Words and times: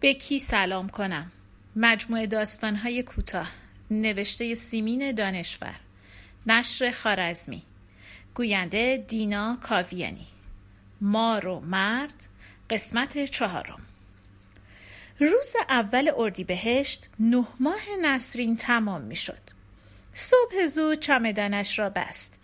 به 0.00 0.14
کی 0.14 0.38
سلام 0.38 0.88
کنم؟ 0.88 1.32
مجموعه 1.76 2.26
داستانهای 2.26 3.02
کوتاه. 3.02 3.50
نوشته 3.90 4.54
سیمین 4.54 5.12
دانشور. 5.12 5.74
نشر 6.46 6.90
خارزمی. 6.90 7.62
گوینده 8.34 9.04
دینا 9.08 9.58
کاویانی. 9.62 10.26
مار 11.00 11.46
و 11.46 11.60
مرد. 11.60 12.26
قسمت 12.70 13.24
چهارم. 13.24 13.86
روز 15.18 15.56
اول 15.68 16.10
اردیبهشت 16.16 17.08
نه 17.18 17.44
ماه 17.60 17.96
نسرین 18.02 18.56
تمام 18.56 19.00
می 19.00 19.16
شد 19.16 19.50
صبح 20.14 20.66
زود 20.66 21.00
چمدانش 21.00 21.78
را 21.78 21.90
بست. 21.90 22.39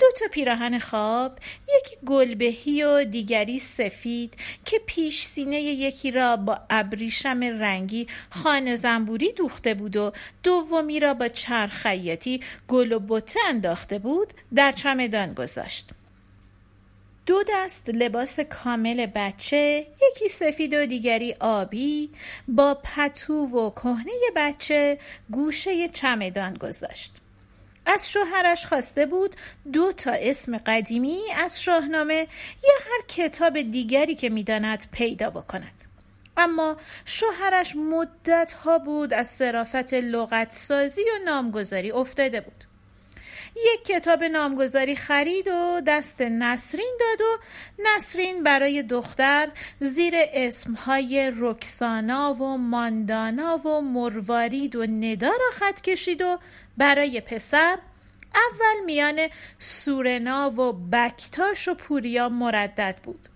دو 0.00 0.06
تا 0.20 0.26
پیراهن 0.32 0.78
خواب 0.78 1.38
یکی 1.76 1.96
گلبهی 2.06 2.82
و 2.82 3.04
دیگری 3.04 3.58
سفید 3.58 4.34
که 4.64 4.80
پیش 4.86 5.24
سینه 5.24 5.60
یکی 5.60 6.10
را 6.10 6.36
با 6.36 6.60
ابریشم 6.70 7.42
رنگی 7.42 8.06
خانه 8.30 8.76
زنبوری 8.76 9.32
دوخته 9.32 9.74
بود 9.74 9.96
و 9.96 10.12
دومی 10.42 11.00
را 11.00 11.14
با 11.14 11.28
چرخ 11.28 11.72
خیاطی 11.72 12.40
گل 12.68 12.92
و 12.92 13.00
بطه 13.08 13.40
انداخته 13.48 13.98
بود 13.98 14.34
در 14.54 14.72
چمدان 14.72 15.34
گذاشت. 15.34 15.90
دو 17.26 17.42
دست 17.48 17.88
لباس 17.88 18.40
کامل 18.40 19.06
بچه 19.06 19.86
یکی 20.02 20.28
سفید 20.28 20.74
و 20.74 20.86
دیگری 20.86 21.34
آبی 21.40 22.10
با 22.48 22.78
پتو 22.84 23.34
و 23.34 23.70
کهنه 23.70 24.12
بچه 24.36 24.98
گوشه 25.30 25.88
چمدان 25.88 26.54
گذاشت. 26.54 27.19
از 27.94 28.10
شوهرش 28.10 28.66
خواسته 28.66 29.06
بود 29.06 29.36
دو 29.72 29.92
تا 29.92 30.12
اسم 30.12 30.58
قدیمی 30.58 31.20
از 31.44 31.62
شاهنامه 31.62 32.26
یا 32.64 32.74
هر 32.80 33.02
کتاب 33.08 33.60
دیگری 33.60 34.14
که 34.14 34.28
می‌داند 34.28 34.86
پیدا 34.92 35.30
بکند. 35.30 35.84
اما 36.36 36.76
شوهرش 37.04 37.76
مدت 37.76 38.52
ها 38.52 38.78
بود 38.78 39.14
از 39.14 39.26
صرافت 39.26 39.94
لغت 39.94 40.52
سازی 40.52 41.02
و 41.02 41.24
نامگذاری 41.24 41.90
افتاده 41.90 42.40
بود. 42.40 42.64
یک 43.56 43.84
کتاب 43.84 44.24
نامگذاری 44.24 44.96
خرید 44.96 45.48
و 45.48 45.80
دست 45.86 46.22
نسرین 46.22 46.96
داد 47.00 47.20
و 47.20 47.38
نسرین 47.78 48.42
برای 48.42 48.82
دختر 48.82 49.48
زیر 49.80 50.14
اسمهای 50.16 51.32
رکسانا 51.36 52.34
و 52.34 52.58
ماندانا 52.58 53.56
و 53.58 53.80
مروارید 53.80 54.76
و 54.76 54.86
ندا 54.86 55.28
را 55.28 55.50
خط 55.52 55.80
کشید 55.80 56.22
و 56.22 56.38
برای 56.76 57.20
پسر 57.20 57.78
اول 58.34 58.84
میان 58.86 59.28
سورنا 59.58 60.50
و 60.50 60.72
بکتاش 60.72 61.68
و 61.68 61.74
پوریا 61.74 62.28
مردد 62.28 62.96
بود. 63.02 63.28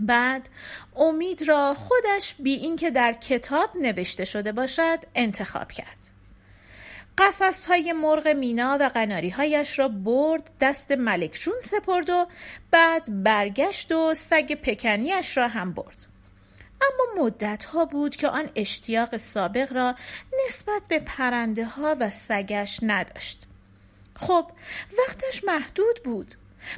بعد 0.00 0.48
امید 0.96 1.48
را 1.48 1.74
خودش 1.74 2.34
بی 2.38 2.54
اینکه 2.54 2.90
در 2.90 3.12
کتاب 3.12 3.70
نوشته 3.76 4.24
شده 4.24 4.52
باشد 4.52 4.98
انتخاب 5.14 5.72
کرد. 5.72 5.96
قفس 7.18 7.66
های 7.66 7.92
مرغ 7.92 8.28
مینا 8.28 8.78
و 8.80 8.88
قناری 8.88 9.30
هایش 9.30 9.78
را 9.78 9.88
برد 9.88 10.50
دست 10.60 10.92
ملک 10.92 11.32
جون 11.32 11.54
سپرد 11.62 12.10
و 12.10 12.26
بعد 12.70 13.22
برگشت 13.22 13.92
و 13.92 14.14
سگ 14.14 14.54
پکنیش 14.54 15.36
را 15.36 15.48
هم 15.48 15.72
برد. 15.72 16.11
اما 16.82 17.24
مدت 17.24 17.64
ها 17.64 17.84
بود 17.84 18.16
که 18.16 18.28
آن 18.28 18.50
اشتیاق 18.54 19.16
سابق 19.16 19.72
را 19.72 19.94
نسبت 20.46 20.82
به 20.88 20.98
پرنده 20.98 21.64
ها 21.64 21.96
و 22.00 22.10
سگش 22.10 22.80
نداشت 22.82 23.46
خب 24.16 24.46
وقتش 24.98 25.44
محدود 25.44 26.02
بود 26.04 26.34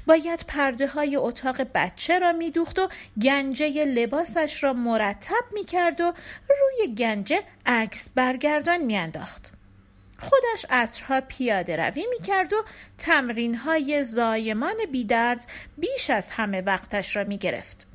باید 0.07 0.45
پرده 0.49 0.87
های 0.87 1.17
اتاق 1.17 1.67
بچه 1.75 2.19
را 2.19 2.33
میدوخت 2.33 2.79
و 2.79 2.89
گنجه 3.23 3.85
لباسش 3.85 4.65
را 4.65 4.73
مرتب 4.73 5.45
می 5.53 5.65
کرد 5.65 6.01
و 6.01 6.15
روی 6.49 6.95
گنجه 6.95 7.43
عکس 7.67 8.09
برگردان 8.15 8.81
میانداخت. 8.81 9.51
خودش 10.19 10.67
اصرها 10.71 11.21
پیاده 11.21 11.77
روی 11.77 12.07
می 12.11 12.27
کرد 12.27 12.53
و 12.53 12.65
تمرین 12.99 13.55
های 13.55 14.05
زایمان 14.05 14.77
بیدرد 14.93 15.47
بیش 15.79 16.11
از 16.11 16.31
همه 16.31 16.61
وقتش 16.61 17.17
را 17.17 17.25
می 17.25 17.39
گرفت. 17.39 17.87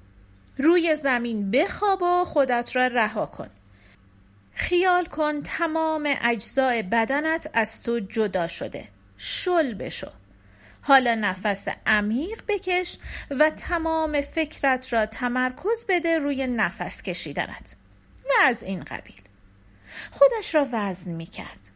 روی 0.59 0.95
زمین 0.95 1.51
بخواب 1.51 2.01
و 2.01 2.25
خودت 2.25 2.75
را 2.75 2.87
رها 2.87 3.25
کن. 3.25 3.49
خیال 4.53 5.05
کن 5.05 5.41
تمام 5.41 6.15
اجزای 6.21 6.83
بدنت 6.83 7.49
از 7.53 7.83
تو 7.83 7.99
جدا 7.99 8.47
شده. 8.47 8.87
شل 9.17 9.73
بشو. 9.73 10.11
حالا 10.81 11.15
نفس 11.15 11.67
عمیق 11.85 12.43
بکش 12.47 12.97
و 13.31 13.49
تمام 13.49 14.21
فکرت 14.21 14.93
را 14.93 15.05
تمرکز 15.05 15.85
بده 15.89 16.19
روی 16.19 16.47
نفس 16.47 17.01
کشیدنت 17.01 17.75
و 18.25 18.31
از 18.41 18.63
این 18.63 18.83
قبیل 18.83 19.21
خودش 20.11 20.55
را 20.55 20.67
وزن 20.71 21.11
می 21.11 21.25
کرد 21.25 21.69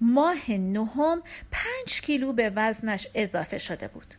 ماه 0.00 0.50
نهم 0.50 1.22
پنج 1.50 2.00
کیلو 2.00 2.32
به 2.32 2.52
وزنش 2.54 3.08
اضافه 3.14 3.58
شده 3.58 3.88
بود 3.88 4.14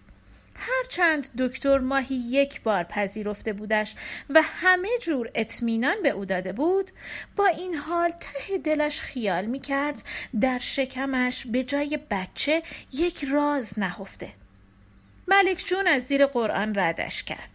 هرچند 0.56 1.30
دکتر 1.38 1.78
ماهی 1.78 2.16
یک 2.16 2.62
بار 2.62 2.84
پذیرفته 2.84 3.54
بودش 3.54 3.96
و 4.30 4.42
همه 4.42 4.90
جور 5.02 5.30
اطمینان 5.36 5.96
به 6.04 6.10
او 6.10 6.26
داده 6.26 6.54
بود 6.54 6.92
با 7.36 7.46
این 7.48 7.76
حال 7.76 8.12
ته 8.12 8.58
دلش 8.58 9.02
خیال 9.02 9.46
می 9.46 9.60
کرد 9.60 10.04
در 10.42 10.60
شکمش 10.60 11.48
به 11.48 11.64
جای 11.64 12.00
بچه 12.12 12.64
یک 12.92 13.26
راز 13.32 13.80
نهفته. 13.80 14.30
ملک 15.28 15.58
جون 15.58 15.88
از 15.88 16.04
زیر 16.04 16.26
قرآن 16.26 16.76
ردش 16.76 17.24
کرد. 17.24 17.50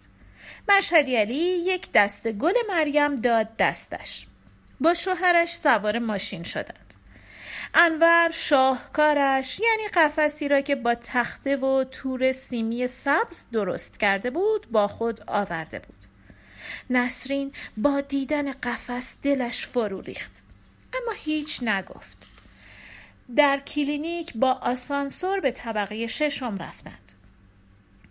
مشهدی 0.69 1.17
علی 1.17 1.35
یک 1.35 1.89
دست 1.95 2.29
گل 2.33 2.55
مریم 2.69 3.17
داد 3.17 3.57
دستش. 3.59 4.27
با 4.81 4.95
شوهرش 4.95 5.57
سوار 5.57 5.99
ماشین 5.99 6.43
شدند. 6.43 6.95
انور 7.75 8.31
شاهکارش 8.31 9.61
یعنی 9.61 9.89
قفسی 9.89 10.49
را 10.49 10.61
که 10.61 10.75
با 10.75 10.95
تخته 10.95 11.57
و 11.57 11.85
تور 11.85 12.33
سیمی 12.33 12.87
سبز 12.87 13.45
درست 13.53 14.01
کرده 14.01 14.31
بود 14.31 14.71
با 14.71 14.89
خود 14.89 15.21
آورده 15.27 15.79
بود. 15.79 15.97
نسرین 16.91 17.53
با 17.77 18.01
دیدن 18.01 18.53
قفس 18.53 19.17
دلش 19.23 19.67
فرو 19.67 20.01
ریخت. 20.01 20.33
اما 20.95 21.13
هیچ 21.17 21.63
نگفت. 21.63 22.19
در 23.37 23.61
کلینیک 23.61 24.33
با 24.35 24.53
آسانسور 24.53 25.41
به 25.41 25.51
طبقه 25.51 26.07
ششم 26.07 26.59
رفتند. 26.59 27.13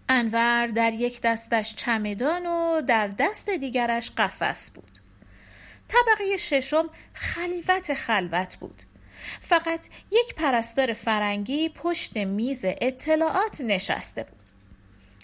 انور 0.10 0.68
در 0.68 0.94
یک 0.94 1.22
دستش 1.22 1.76
چمدان 1.76 2.46
و 2.46 2.82
در 2.82 3.08
دست 3.08 3.50
دیگرش 3.50 4.12
قفس 4.12 4.72
بود. 4.72 4.98
طبقه 5.88 6.38
ششم 6.38 6.90
خلوت 7.14 7.94
خلوت 7.94 8.58
بود. 8.58 8.84
فقط 9.42 9.88
یک 10.12 10.36
پرستار 10.36 10.94
فرنگی 10.94 11.70
پشت 11.70 12.18
میز 12.18 12.62
اطلاعات 12.64 13.62
نشسته 13.62 14.24
بود 14.24 14.38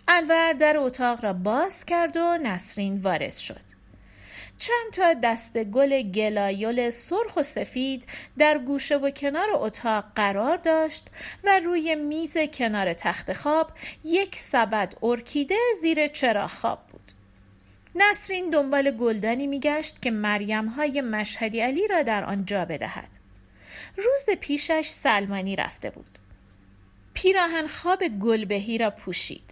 انور 0.08 0.54
در 0.54 0.78
اتاق 0.78 1.24
را 1.24 1.34
باز 1.34 1.86
کرد 1.86 2.18
و 2.18 2.38
نسرین 2.44 3.02
وارد 3.02 3.36
شد 3.36 3.74
چند 4.58 4.94
تا 4.94 5.14
دست 5.14 5.64
گل 5.64 6.02
گلایول 6.02 6.90
سرخ 6.90 7.38
و 7.38 7.44
سفید 7.44 8.04
در 8.38 8.58
گوشه 8.58 8.98
و 8.98 9.10
کنار 9.10 9.48
اتاق 9.54 10.06
قرار 10.16 10.58
داشت 10.58 11.08
و 11.44 11.60
روی 11.60 11.96
میز 11.96 12.38
کنار 12.38 12.94
تخت 12.94 13.34
خواب 13.34 13.72
یک 14.04 14.36
سبد 14.36 14.94
ارکیده 15.04 15.56
زیر 15.82 16.08
چراغ 16.08 16.50
خواب 16.50 16.80
بود. 16.92 17.12
نسرین 17.96 18.50
دنبال 18.50 18.92
گلدانی 18.92 19.48
میگشت 19.48 20.02
که 20.02 20.12
مریم 20.12 20.68
های 20.68 21.02
مشهدی 21.02 21.60
علی 21.60 21.88
را 21.88 22.02
در 22.02 22.24
آن 22.24 22.46
جا 22.46 22.66
بدهد. 22.66 23.10
روز 23.98 24.38
پیشش 24.40 24.88
سلمانی 24.88 25.56
رفته 25.56 25.90
بود. 25.90 26.20
پیراهن 27.14 27.68
خواب 27.68 28.08
گلبهی 28.08 28.78
را 28.78 28.90
پوشید. 28.90 29.44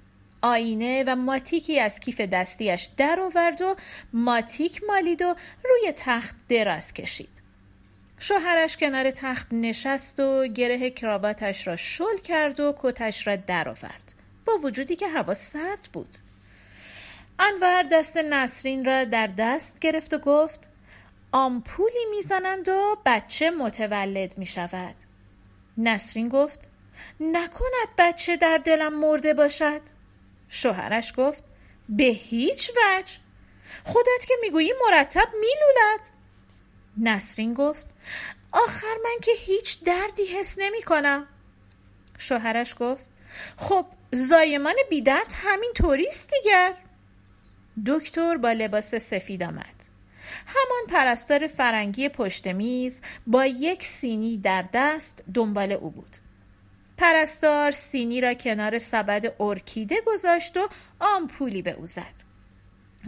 آینه 0.41 1.03
و 1.07 1.15
ماتیکی 1.15 1.79
از 1.79 1.99
کیف 1.99 2.21
دستیش 2.21 2.89
در 2.97 3.19
آورد 3.19 3.61
و 3.61 3.75
ماتیک 4.13 4.81
مالید 4.87 5.21
و 5.21 5.35
روی 5.63 5.93
تخت 5.95 6.35
دراز 6.49 6.93
کشید. 6.93 7.41
شوهرش 8.19 8.77
کنار 8.77 9.11
تخت 9.11 9.47
نشست 9.51 10.19
و 10.19 10.47
گره 10.47 10.89
کراواتش 10.89 11.67
را 11.67 11.75
شل 11.75 12.17
کرد 12.23 12.59
و 12.59 12.75
کتش 12.81 13.27
را 13.27 13.35
درآورد 13.35 14.13
با 14.45 14.57
وجودی 14.57 14.95
که 14.95 15.07
هوا 15.07 15.33
سرد 15.33 15.89
بود. 15.93 16.17
انور 17.39 17.83
دست 17.91 18.17
نسرین 18.17 18.85
را 18.85 19.03
در 19.03 19.27
دست 19.27 19.79
گرفت 19.79 20.13
و 20.13 20.17
گفت 20.17 20.67
آمپولی 21.31 22.05
می‌زنند 22.15 22.69
و 22.69 22.97
بچه 23.05 23.51
متولد 23.51 24.37
می 24.37 24.45
شود 24.45 24.95
نسرین 25.77 26.29
گفت 26.29 26.59
نکند 27.19 27.95
بچه 27.97 28.37
در 28.37 28.57
دلم 28.57 28.99
مرده 28.99 29.33
باشد. 29.33 29.81
شوهرش 30.49 31.13
گفت 31.17 31.43
به 31.89 32.03
هیچ 32.03 32.69
وجه. 32.69 33.17
خودت 33.83 34.25
که 34.27 34.33
می‌گویی 34.41 34.73
مرتب 34.87 35.27
میلولد. 35.33 36.09
نسرین 36.97 37.53
گفت 37.53 37.87
آخر 38.51 38.95
من 39.03 39.19
که 39.21 39.31
هیچ 39.35 39.83
دردی 39.83 40.25
حس 40.25 40.55
نمی 40.59 40.81
کنم 40.81 41.27
شوهرش 42.17 42.75
گفت 42.79 43.09
خب 43.57 43.85
زایمان 44.11 44.75
بیدرد 44.89 45.33
همین 45.35 45.71
طوریست 45.75 46.29
دیگر. 46.29 46.73
دکتر 47.85 48.37
با 48.37 48.51
لباس 48.51 48.95
سفید 48.95 49.43
آمد. 49.43 49.80
همان 50.45 50.87
پرستار 50.89 51.47
فرنگی 51.47 52.09
پشت 52.09 52.47
میز 52.47 53.01
با 53.27 53.45
یک 53.45 53.83
سینی 53.83 54.37
در 54.37 54.65
دست 54.73 55.23
دنبال 55.33 55.71
او 55.71 55.89
بود. 55.89 56.17
پرستار 56.97 57.71
سینی 57.71 58.21
را 58.21 58.33
کنار 58.33 58.79
سبد 58.79 59.33
ارکیده 59.39 59.95
گذاشت 60.05 60.57
و 60.57 60.69
آمپولی 60.99 61.61
به 61.61 61.71
او 61.71 61.85
زد. 61.85 62.21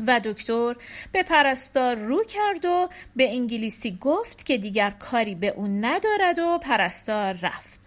و 0.07 0.21
دکتر 0.23 0.75
به 1.11 1.23
پرستار 1.23 1.95
رو 1.95 2.23
کرد 2.23 2.65
و 2.65 2.89
به 3.15 3.29
انگلیسی 3.29 3.97
گفت 4.01 4.45
که 4.45 4.57
دیگر 4.57 4.89
کاری 4.89 5.35
به 5.35 5.47
او 5.47 5.67
ندارد 5.67 6.39
و 6.39 6.57
پرستار 6.57 7.33
رفت. 7.33 7.79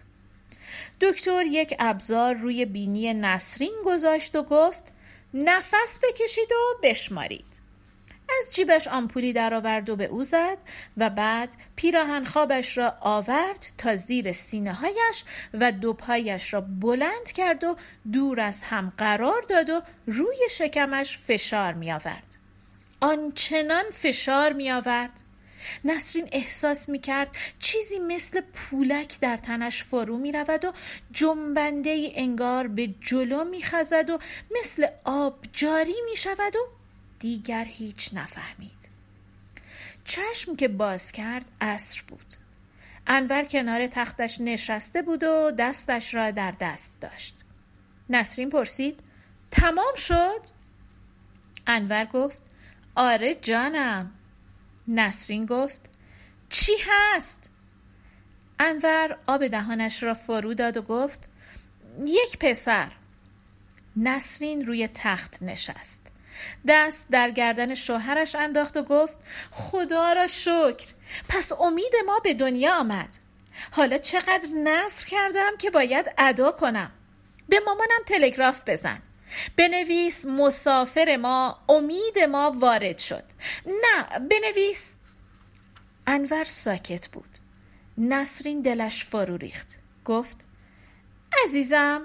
دکتر 1.01 1.45
یک 1.45 1.75
ابزار 1.79 2.35
روی 2.35 2.65
بینی 2.65 3.13
نسرین 3.13 3.75
گذاشت 3.85 4.35
و 4.35 4.43
گفت 4.43 4.83
نفس 5.33 5.99
بکشید 6.03 6.51
و 6.51 6.79
بشمارید. 6.83 7.56
از 8.29 8.55
جیبش 8.55 8.87
آمپولی 8.87 9.33
درآورد 9.33 9.89
و 9.89 9.95
به 9.95 10.05
او 10.05 10.23
زد 10.23 10.57
و 10.97 11.09
بعد 11.09 11.49
پیراهن 11.75 12.25
خوابش 12.25 12.77
را 12.77 12.93
آورد 13.01 13.67
تا 13.77 13.95
زیر 13.95 14.31
سینه 14.31 14.73
هایش 14.73 15.23
و 15.53 15.71
دو 15.71 15.93
پایش 15.93 16.53
را 16.53 16.61
بلند 16.61 17.31
کرد 17.35 17.63
و 17.63 17.75
دور 18.11 18.39
از 18.39 18.63
هم 18.63 18.93
قرار 18.97 19.41
داد 19.49 19.69
و 19.69 19.81
روی 20.07 20.37
شکمش 20.51 21.17
فشار 21.17 21.73
می 21.73 21.91
آورد. 21.91 22.37
آنچنان 23.01 23.83
فشار 23.91 24.53
می 24.53 24.71
آورد 24.71 25.11
نسرین 25.85 26.29
احساس 26.31 26.89
می 26.89 26.99
کرد 26.99 27.29
چیزی 27.59 27.99
مثل 27.99 28.41
پولک 28.41 29.19
در 29.19 29.37
تنش 29.37 29.83
فرو 29.83 30.17
می 30.17 30.31
رود 30.31 30.65
و 30.65 30.71
جنبنده 31.11 31.89
ای 31.89 32.13
انگار 32.15 32.67
به 32.67 32.87
جلو 33.01 33.43
می 33.43 33.63
خزد 33.63 34.09
و 34.09 34.19
مثل 34.59 34.87
آب 35.03 35.39
جاری 35.53 35.95
می 36.09 36.17
شود 36.17 36.55
و 36.55 36.76
دیگر 37.19 37.65
هیچ 37.65 38.09
نفهمید. 38.13 38.89
چشم 40.05 40.55
که 40.55 40.67
باز 40.67 41.11
کرد 41.11 41.45
عصر 41.61 42.01
بود. 42.07 42.33
انور 43.07 43.43
کنار 43.43 43.87
تختش 43.87 44.41
نشسته 44.41 45.01
بود 45.01 45.23
و 45.23 45.51
دستش 45.51 46.13
را 46.13 46.31
در 46.31 46.53
دست 46.59 46.93
داشت. 47.01 47.35
نسرین 48.09 48.49
پرسید 48.49 48.99
تمام 49.51 49.95
شد؟ 49.95 50.41
انور 51.67 52.05
گفت 52.05 52.41
آره 52.95 53.35
جانم. 53.35 54.11
نسرین 54.87 55.45
گفت 55.45 55.81
چی 56.49 56.71
هست؟ 56.89 57.43
انور 58.59 59.17
آب 59.27 59.47
دهانش 59.47 60.03
را 60.03 60.13
فرو 60.13 60.53
داد 60.53 60.77
و 60.77 60.81
گفت 60.81 61.29
یک 62.05 62.37
پسر. 62.39 62.91
نسرین 63.95 64.65
روی 64.65 64.87
تخت 64.87 65.43
نشست. 65.43 66.07
دست 66.67 67.05
در 67.11 67.31
گردن 67.31 67.75
شوهرش 67.75 68.35
انداخت 68.35 68.77
و 68.77 68.83
گفت 68.83 69.19
خدا 69.51 70.13
را 70.13 70.27
شکر 70.27 70.87
پس 71.29 71.51
امید 71.59 71.93
ما 72.05 72.19
به 72.19 72.33
دنیا 72.33 72.75
آمد. 72.75 73.09
حالا 73.71 73.97
چقدر 73.97 74.47
نصر 74.63 75.05
کردم 75.05 75.57
که 75.59 75.69
باید 75.69 76.13
ادا 76.17 76.51
کنم. 76.51 76.91
به 77.49 77.59
مامانم 77.59 78.03
تلگراف 78.05 78.61
بزن. 78.67 79.01
بنویس 79.55 80.25
مسافر 80.25 81.17
ما 81.21 81.59
امید 81.69 82.19
ما 82.19 82.55
وارد 82.59 82.97
شد. 82.97 83.23
نه 83.65 84.19
بنویس. 84.19 84.95
انور 86.07 86.43
ساکت 86.43 87.07
بود. 87.07 87.29
نسرین 87.97 88.61
دلش 88.61 89.05
فرو 89.05 89.37
ریخت. 89.37 89.67
گفت 90.05 90.37
عزیزم 91.43 92.01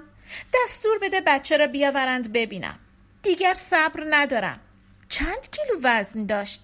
دستور 0.53 0.99
بده 1.01 1.21
بچه 1.21 1.57
را 1.57 1.67
بیاورند 1.67 2.33
ببینم. 2.33 2.79
دیگر 3.23 3.53
صبر 3.53 4.03
ندارم. 4.09 4.59
چند 5.09 5.49
کیلو 5.51 5.79
وزن 5.83 6.25
داشت؟ 6.25 6.63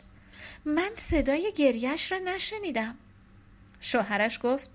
من 0.65 0.91
صدای 0.93 1.53
گریش 1.55 2.11
را 2.11 2.17
نشنیدم. 2.17 2.97
شوهرش 3.79 4.39
گفت 4.43 4.69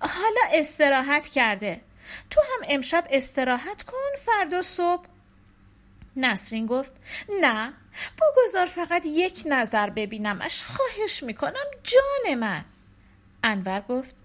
حالا 0.00 0.40
استراحت 0.52 1.26
کرده. 1.26 1.80
تو 2.30 2.40
هم 2.40 2.66
امشب 2.68 3.06
استراحت 3.10 3.82
کن 3.82 4.16
فردا 4.26 4.62
صبح. 4.62 5.04
نسرین 6.16 6.66
گفت 6.66 6.92
نه 7.40 7.72
بگذار 8.20 8.66
فقط 8.66 9.02
یک 9.06 9.42
نظر 9.46 9.90
ببینمش. 9.90 10.62
خواهش 10.62 11.22
می‌کنم 11.22 11.64
جان 11.82 12.34
من. 12.34 12.64
انور 13.44 13.80
گفت 13.80 14.16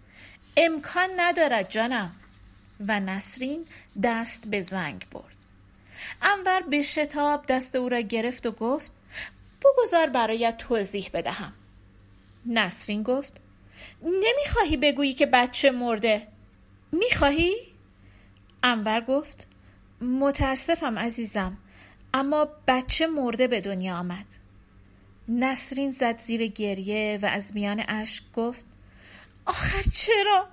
امکان 0.57 1.09
ندارد 1.17 1.69
جانم. 1.69 2.15
و 2.87 2.99
نسرین 2.99 3.67
دست 4.03 4.47
به 4.47 4.61
زنگ 4.61 5.07
برد. 5.11 5.38
انور 6.21 6.61
به 6.61 6.81
شتاب 6.81 7.45
دست 7.45 7.75
او 7.75 7.89
را 7.89 7.99
گرفت 7.99 8.45
و 8.45 8.51
گفت 8.51 8.91
بگذار 9.63 10.09
برایت 10.09 10.57
توضیح 10.57 11.09
بدهم 11.13 11.53
نسرین 12.45 13.03
گفت 13.03 13.37
نمی‌خواهی 14.01 14.77
بگویی 14.77 15.13
که 15.13 15.25
بچه 15.25 15.71
مرده 15.71 16.27
می‌خواهی؟ 16.91 17.55
انور 18.63 19.01
گفت 19.01 19.47
متاسفم 20.01 20.99
عزیزم 20.99 21.57
اما 22.13 22.47
بچه 22.67 23.07
مرده 23.07 23.47
به 23.47 23.61
دنیا 23.61 23.95
آمد 23.95 24.25
نسرین 25.27 25.91
زد 25.91 26.17
زیر 26.17 26.47
گریه 26.47 27.19
و 27.21 27.25
از 27.25 27.55
میان 27.55 27.83
اشک 27.87 28.23
گفت 28.35 28.65
آخر 29.45 29.81
چرا؟ 29.93 30.47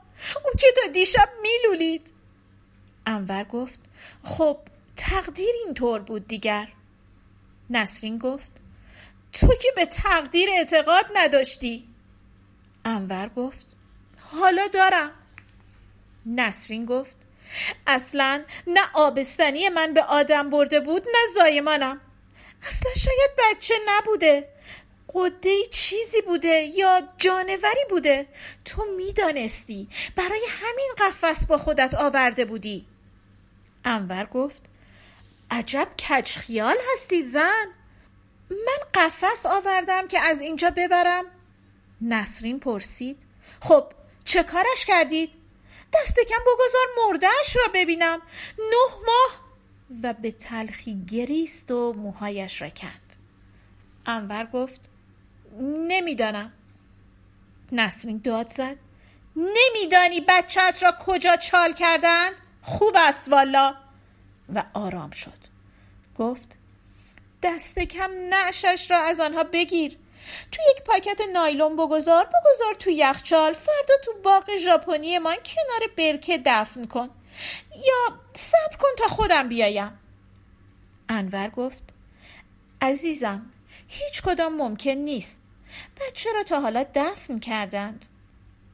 او 0.45 0.51
که 0.59 0.67
تا 0.77 0.93
دیشب 0.93 1.29
میلولید 1.43 2.13
انور 3.07 3.45
گفت 3.45 3.81
خب 4.25 4.59
تقدیر 4.97 5.55
اینطور 5.65 6.01
بود 6.01 6.29
دیگر؟ 6.29 6.69
نسرین 7.71 8.19
گفت 8.19 8.53
تو 9.33 9.47
که 9.47 9.69
به 9.77 9.87
تقدیر 9.87 10.49
اعتقاد 10.51 11.07
نداشتی. 11.15 11.89
انور 12.85 13.29
گفت 13.29 13.67
حالا 14.19 14.67
دارم. 14.67 15.11
نسرین 16.27 16.85
گفت 16.85 17.17
اصلا 17.87 18.45
نه 18.67 18.81
آبستنی 18.95 19.69
من 19.69 19.95
به 19.95 20.03
آدم 20.03 20.51
برده 20.51 20.81
بود 20.81 21.03
نه 21.03 21.35
زایمانم. 21.35 22.01
اصلا 22.67 22.93
شاید 22.95 23.31
بچه 23.39 23.75
نبوده. 23.87 24.49
قده 25.15 25.67
چیزی 25.71 26.23
بوده 26.23 26.49
یا 26.49 27.03
جانوری 27.19 27.85
بوده. 27.91 28.27
تو 28.65 28.85
می‌دانستی 28.97 29.89
برای 30.17 30.43
همین 30.49 30.93
قفس 30.99 31.47
با 31.47 31.59
خودت 31.59 31.95
آورده 31.95 32.45
بودی. 32.45 32.87
انور 33.85 34.25
گفت 34.25 34.63
عجب 35.51 35.89
کچ 35.99 36.39
خیال 36.39 36.77
هستی 36.93 37.23
زن. 37.23 37.67
من 38.51 38.79
قفس 38.95 39.47
آوردم 39.47 40.09
که 40.09 40.21
از 40.21 40.41
اینجا 40.41 40.71
ببرم. 40.71 41.25
نسرین 42.01 42.61
پرسید. 42.61 43.23
خب 43.61 43.93
چه 44.25 44.43
کارش 44.43 44.85
کردید؟ 44.87 45.31
دست 45.95 46.21
کم 46.21 46.41
بگذار 46.47 46.87
مردهش 47.07 47.57
را 47.57 47.63
ببینم. 47.75 48.23
نه 48.59 49.05
ماه. 49.07 49.47
و 50.03 50.13
به 50.13 50.33
تلخی 50.33 51.05
گریست 51.11 51.71
و 51.71 51.93
موهایش 51.93 52.63
را 52.63 52.69
کند. 52.69 53.17
انور 54.07 54.47
گفت 54.47 54.81
نمی‌دانم. 55.61 56.53
نسرین 57.73 58.21
داد 58.25 58.49
زد. 58.49 58.77
نمیدانی 59.37 60.21
بچت 60.29 60.79
را 60.83 60.95
کجا 61.07 61.37
چال 61.37 61.73
کردند؟ 61.73 62.33
خوب 62.63 62.95
است 62.97 63.29
والا. 63.29 63.75
و 64.55 64.65
آرام 64.75 65.11
شد. 65.11 65.39
گفت 66.19 66.49
دست 67.43 67.79
کم 67.79 68.11
نعشش 68.31 68.91
را 68.91 68.99
از 68.99 69.21
آنها 69.21 69.45
بگیر. 69.45 69.99
تو 70.53 70.63
یک 70.77 70.83
پاکت 70.85 71.21
نایلون 71.33 71.77
بگذار 71.77 72.25
بگذار 72.25 72.75
تو 72.79 72.91
یخچال 72.91 73.53
فردا 73.53 73.95
تو 74.05 74.13
باغ 74.25 74.57
ژاپنی 74.57 75.19
من 75.19 75.37
کنار 75.45 75.91
برکه 75.97 76.43
دفن 76.47 76.87
کن. 76.87 77.11
یا 77.71 78.19
صبر 78.35 78.77
کن 78.81 78.89
تا 78.99 79.09
خودم 79.09 79.49
بیایم. 79.49 79.99
انور 81.09 81.51
گفت 81.51 81.83
عزیزم 82.83 83.47
هیچ 83.89 84.23
کدام 84.23 84.57
ممکن 84.57 84.91
نیست. 84.91 85.43
بچه 86.01 86.33
را 86.33 86.43
تا 86.43 86.61
حالا 86.61 86.87
دفن 86.95 87.39
کردند. 87.39 88.07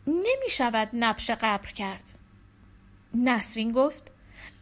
نمی 0.06 0.50
شود 0.50 0.88
نبش 0.92 1.30
قبر 1.30 1.72
کرد. 1.72 2.04
نسرین 3.14 3.72
گفت 3.72 4.11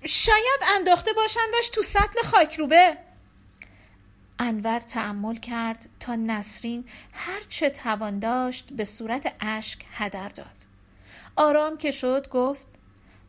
شاید 0.05 0.61
انداخته 0.77 1.13
باشندش 1.13 1.69
تو 1.73 1.83
سطل 1.83 2.23
خاکروبه. 2.25 2.97
انور 4.39 4.81
تعمل 4.81 5.37
کرد 5.37 5.89
تا 6.01 6.15
نسرین 6.15 6.85
هر 7.13 7.41
چه 7.49 7.71
توان 7.71 8.19
داشت 8.19 8.73
به 8.73 8.85
صورت 8.85 9.35
اشک 9.41 9.85
هدر 9.93 10.29
داد. 10.29 10.47
آرام 11.37 11.77
که 11.77 11.91
شد 11.91 12.29
گفت 12.29 12.67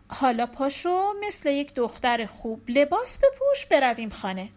حالا 0.07 0.45
پاشو 0.45 1.13
مثل 1.27 1.49
یک 1.49 1.73
دختر 1.73 2.25
خوب 2.25 2.61
لباس 2.67 3.17
بپوش 3.17 3.65
برویم 3.65 4.09
خانه. 4.09 4.49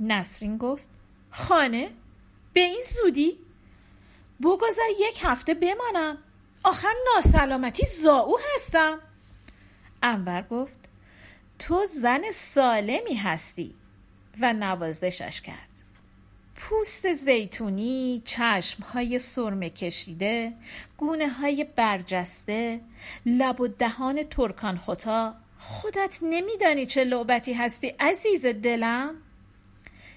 نسرین 0.00 0.58
گفت 0.58 0.88
خانه؟ 1.30 1.90
به 2.52 2.60
این 2.60 2.82
زودی؟ 3.02 3.38
بگذار 4.42 4.86
یک 5.00 5.20
هفته 5.22 5.54
بمانم. 5.54 6.18
آخر 6.64 6.92
ناسلامتی 7.14 7.86
زاو 8.02 8.38
هستم. 8.54 8.98
انور 10.02 10.42
گفت 10.42 10.78
تو 11.58 11.86
زن 11.86 12.22
سالمی 12.30 13.14
هستی 13.14 13.74
و 14.40 14.52
نوازشش 14.52 15.40
کرد. 15.40 15.68
پوست 16.56 17.12
زیتونی، 17.12 18.22
چشمهای 18.24 19.18
سرمه 19.18 19.70
کشیده، 19.70 20.52
گونه 20.96 21.28
های 21.28 21.64
برجسته، 21.76 22.80
لب 23.26 23.60
و 23.60 23.68
دهان 23.68 24.22
ترکان 24.22 24.78
خطا. 24.78 25.34
خودت 25.58 26.18
نمیدانی 26.22 26.86
چه 26.86 27.04
لعبتی 27.04 27.52
هستی 27.52 27.88
عزیز 27.88 28.46
دلم؟ 28.46 29.14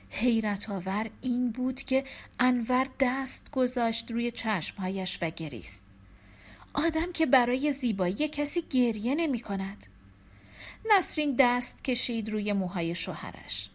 حیرت 0.09 0.69
آور 0.69 1.09
این 1.21 1.51
بود 1.51 1.81
که 1.81 2.03
انور 2.39 2.87
دست 2.99 3.51
گذاشت 3.51 4.11
روی 4.11 4.31
چشمهایش 4.31 5.19
و 5.21 5.29
گریست. 5.29 5.83
آدم 6.73 7.11
که 7.11 7.25
برای 7.25 7.71
زیبایی 7.71 8.27
کسی 8.27 8.61
گریه 8.61 9.15
نمی 9.15 9.39
کند 9.39 9.87
نسرین 10.91 11.35
دست 11.39 11.83
کشید 11.83 12.29
روی 12.29 12.53
موهای 12.53 12.95
شوهرش. 12.95 13.69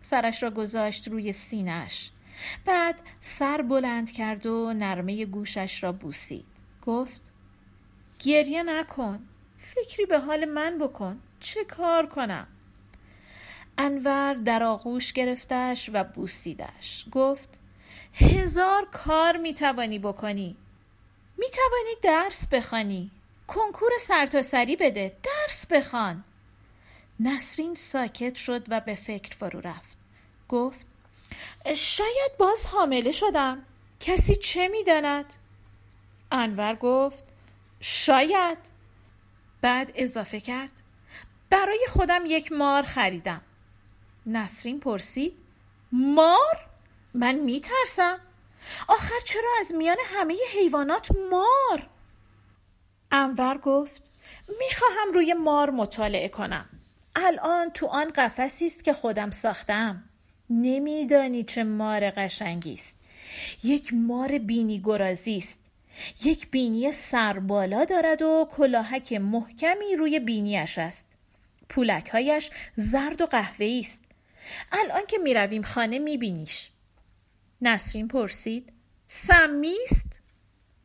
سرش 0.00 0.42
را 0.42 0.50
گذاشت 0.50 1.08
روی 1.08 1.32
سینش 1.32 2.10
بعد 2.64 2.94
سر 3.20 3.62
بلند 3.62 4.12
کرد 4.12 4.46
و 4.46 4.72
نرمه 4.72 5.24
گوشش 5.24 5.82
را 5.82 5.92
بوسید. 5.92 6.44
گفت 6.86 7.22
گریه 8.18 8.62
نکن. 8.62 9.28
فکری 9.58 10.06
به 10.06 10.18
حال 10.18 10.44
من 10.44 10.78
بکن. 10.78 11.20
چه 11.40 11.64
کار 11.64 12.06
کنم؟ 12.06 12.46
انور 13.78 14.34
در 14.34 14.62
آغوش 14.62 15.12
گرفتش 15.12 15.90
و 15.92 16.04
بوسیدش. 16.04 17.06
گفت 17.12 17.50
هزار 18.14 18.88
کار 18.92 19.36
می‌توانی 19.36 19.98
بکنی. 19.98 20.56
می‌توانی 21.38 21.94
درس 22.02 22.48
بخوانی. 22.48 23.10
کنکور 23.46 23.90
سرتاسری 24.00 24.76
بده. 24.76 25.16
درس 25.22 25.66
بخوان. 25.66 26.24
نسرین 27.20 27.74
ساکت 27.74 28.34
شد 28.34 28.64
و 28.68 28.80
به 28.80 28.94
فکر 28.94 29.36
فرو 29.36 29.60
رفت. 29.60 29.98
گفت 30.48 30.86
شاید 31.76 32.36
باز 32.38 32.66
حامله 32.66 33.12
شدم. 33.12 33.62
کسی 34.00 34.36
چه 34.36 34.68
می‌داند؟ 34.68 35.24
انور 36.32 36.74
گفت 36.74 37.24
شاید. 37.80 38.58
بعد 39.60 39.92
اضافه 39.94 40.40
کرد 40.40 40.70
برای 41.50 41.86
خودم 41.92 42.22
یک 42.26 42.52
مار 42.52 42.82
خریدم. 42.82 43.40
نسرین 44.26 44.80
پرسید 44.80 45.36
مار؟ 45.92 46.66
من 47.14 47.34
میترسم. 47.34 48.20
آخر 48.88 49.20
چرا 49.24 49.50
از 49.60 49.74
میان 49.74 49.96
همه 50.04 50.36
حیوانات 50.54 51.08
مار؟ 51.30 51.88
انور 53.10 53.58
گفت 53.58 54.02
می‌خواهم 54.60 55.12
روی 55.14 55.34
مار 55.34 55.70
مطالعه 55.70 56.28
کنم. 56.28 56.68
الان 57.16 57.70
تو 57.70 57.86
آن 57.86 58.10
قفسی 58.10 58.66
است 58.66 58.84
که 58.84 58.92
خودم 58.92 59.30
ساختم. 59.30 60.04
نمیدانی 60.50 61.44
چه 61.44 61.64
مار 61.64 62.10
قشنگی 62.10 62.74
است. 62.74 62.96
یک 63.64 63.90
مار 63.92 64.38
بینی 64.38 64.82
گرازی 64.84 65.38
است. 65.38 65.58
یک 66.24 66.50
بینی 66.50 66.92
سربالا 66.92 67.84
دارد 67.84 68.22
و 68.22 68.48
کلاهک 68.52 69.12
محکمی 69.12 69.96
روی 69.98 70.18
بینیش 70.20 70.78
است. 70.78 71.06
پولکهایش 71.68 72.50
زرد 72.76 73.20
و 73.20 73.26
قهوه‌ای 73.26 73.80
است. 73.80 74.00
الان 74.72 75.06
که 75.08 75.18
می‌رویم 75.18 75.62
خانه 75.62 75.98
میبینیش. 75.98 76.70
نسرین 77.62 78.08
پرسید 78.08 78.72
سمی 79.06 79.76
است؟ 79.84 80.06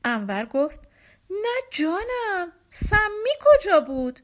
انور 0.04 0.46
گفت 0.46 0.82
نه 1.30 1.62
جانم 1.72 2.52
سمی 2.70 3.34
کجا 3.42 3.80
بود؟ 3.80 4.20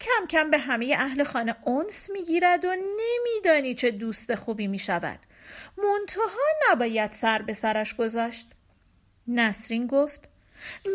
کم 0.00 0.26
کم 0.30 0.50
به 0.50 0.58
همه 0.58 0.96
اهل 0.98 1.24
خانه 1.24 1.56
اونس 1.64 2.10
می‌گیرد 2.10 2.64
و 2.64 2.68
نمیدانی 2.68 3.74
چه 3.74 3.90
دوست 3.90 4.34
خوبی 4.34 4.66
می‌شود. 4.66 5.20
منتها 5.78 6.42
نباید 6.70 7.12
سر 7.12 7.42
به 7.42 7.52
سرش 7.52 7.94
گذاشت. 7.96 8.50
نسرین 9.28 9.86
گفت 9.86 10.28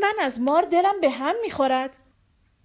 من 0.01 0.13
از 0.21 0.41
مار 0.41 0.61
دلم 0.61 1.01
به 1.01 1.09
هم 1.09 1.35
می‌خورد. 1.41 1.97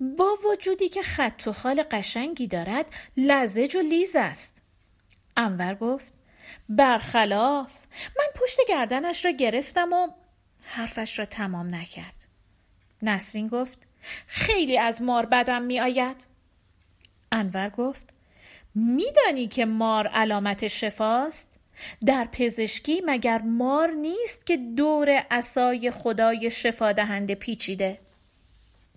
با 0.01 0.39
وجودی 0.45 0.89
که 0.89 1.03
خط 1.03 1.43
و 1.47 1.53
خال 1.53 1.83
قشنگی 1.91 2.47
دارد 2.47 2.87
لزج 3.17 3.77
و 3.77 3.81
لیز 3.81 4.17
است. 4.17 4.63
انور 5.37 5.75
گفت 5.75 6.15
برخلاف 6.69 7.75
من 8.19 8.41
پشت 8.41 8.59
گردنش 8.69 9.25
را 9.25 9.31
گرفتم 9.31 9.93
و 9.93 10.09
حرفش 10.65 11.19
را 11.19 11.25
تمام 11.25 11.75
نکرد. 11.75 12.15
نسرین 13.03 13.49
گفت 13.49 13.86
خیلی 14.27 14.79
از 14.79 15.03
مار 15.03 15.27
بدم 15.27 15.63
می 15.63 15.81
آید 15.81 16.27
انور 17.33 17.71
گفت 17.71 18.13
میدانی 18.75 19.49
که 19.49 19.67
مار 19.67 20.07
علامت 20.07 20.69
شفاست؟ 20.69 21.53
در 22.07 22.29
پزشکی 22.33 23.03
مگر 23.07 23.39
مار 23.39 23.91
نیست 23.91 24.47
که 24.47 24.57
دور 24.57 25.11
عصای 25.31 25.91
خدای 25.91 26.51
شفا 26.51 26.93
دهنده 26.93 27.35
پیچیده؟ 27.35 27.99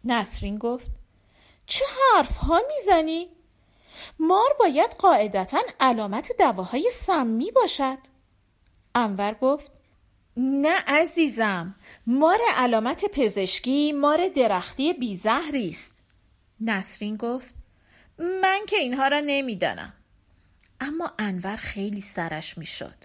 نسرین 0.03 0.57
گفت 0.57 0.91
چه 1.65 1.85
حرف 2.15 2.37
ها 2.37 2.61
می‌زنی؟ 2.67 3.27
مار 4.19 4.49
باید 4.59 4.89
قاعدتا 4.89 5.59
علامت 5.79 6.31
دواهای 6.39 6.91
سمی 6.93 7.51
باشد. 7.51 7.97
انور 8.95 9.33
گفت 9.33 9.71
نه 10.37 10.83
عزیزم. 10.87 11.75
مار 12.07 12.39
علامت 12.55 13.05
پزشکی 13.05 13.91
مار 13.91 14.27
درختی 14.27 14.93
بیزهری 14.93 15.69
است. 15.69 15.93
نسرین 16.61 17.17
گفت 17.17 17.55
من 18.17 18.59
که 18.67 18.75
اینها 18.75 19.07
را 19.07 19.19
نمی‌دانم. 19.19 19.93
اما 20.79 21.13
انور 21.19 21.55
خیلی 21.55 22.01
سرش 22.01 22.57
می‌شد. 22.57 22.95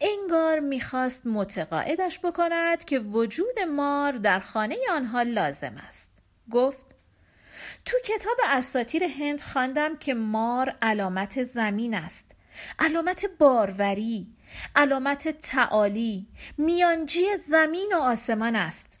انگار 0.00 0.58
می‌خواست 0.58 1.26
متقاعدش 1.26 2.18
بکند 2.18 2.84
که 2.84 2.98
وجود 2.98 3.60
مار 3.60 4.12
در 4.12 4.40
خانه 4.40 4.76
آنها 4.92 5.22
لازم 5.22 5.74
است. 5.86 6.12
گفت 6.50 6.86
تو 7.84 7.96
کتاب 8.04 8.36
اساتیر 8.46 9.04
هند 9.04 9.40
خواندم 9.40 9.96
که 9.96 10.14
مار 10.14 10.76
علامت 10.82 11.42
زمین 11.42 11.94
است 11.94 12.30
علامت 12.78 13.26
باروری 13.38 14.26
علامت 14.76 15.28
تعالی 15.28 16.26
میانجی 16.58 17.24
زمین 17.48 17.92
و 17.94 17.96
آسمان 17.96 18.56
است. 18.56 18.98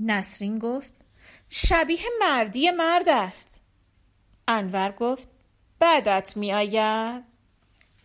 نسرین 0.00 0.58
گفت 0.58 0.94
شبیه 1.48 2.00
مردی 2.20 2.70
مرد 2.70 3.08
است. 3.08 3.62
انور 4.48 4.92
گفت 4.92 5.28
بعدت 5.78 6.36
می 6.36 6.52
آید 6.52 7.24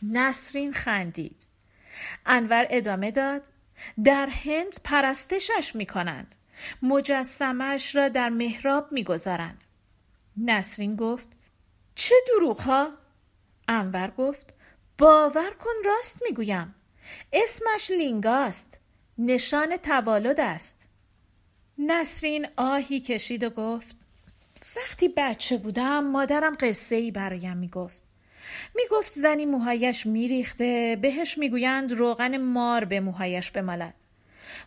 نسرین 0.04 0.74
خندید. 0.74 1.42
انور 2.26 2.68
ادامه 2.70 3.12
داد 3.12 3.42
در 4.04 4.30
هند 4.30 4.82
پرستشش 4.84 5.72
می 5.76 5.86
کنند 5.86 6.36
مجسمش 6.82 7.96
را 7.96 8.10
در 8.10 8.30
محراب 8.30 8.92
می‌گذارند. 8.92 9.64
نسرین 10.38 10.96
گفت 10.96 11.30
چه 11.96 12.16
دروغ 12.28 12.62
ها؟ 12.62 12.90
انور 13.68 14.12
گفت 14.18 14.54
باور 14.98 15.50
کن 15.60 15.74
راست 15.86 16.22
می‌گویم. 16.30 16.76
اسمش 17.34 17.92
لینگاست. 17.92 18.80
نشان 19.18 19.78
توالد 19.78 20.40
است. 20.40 20.88
نسرین 21.78 22.48
آهی 22.58 23.00
کشید 23.00 23.44
و 23.44 23.50
گفت 23.50 23.96
وقتی 24.76 25.08
بچه 25.08 25.58
بودم 25.58 26.04
مادرم 26.04 26.58
قصه 26.60 26.96
ای 26.96 27.12
برایم 27.12 27.58
می‌گفت. 27.58 28.04
می‌گفت 28.76 29.12
زنی 29.12 29.46
موهایش 29.46 30.06
میریخته 30.06 31.00
بهش 31.02 31.38
می‌گویند 31.38 31.92
روغن 31.92 32.38
مار 32.38 32.86
به 32.86 33.00
موهایش 33.00 33.52
بمالد. 33.52 33.94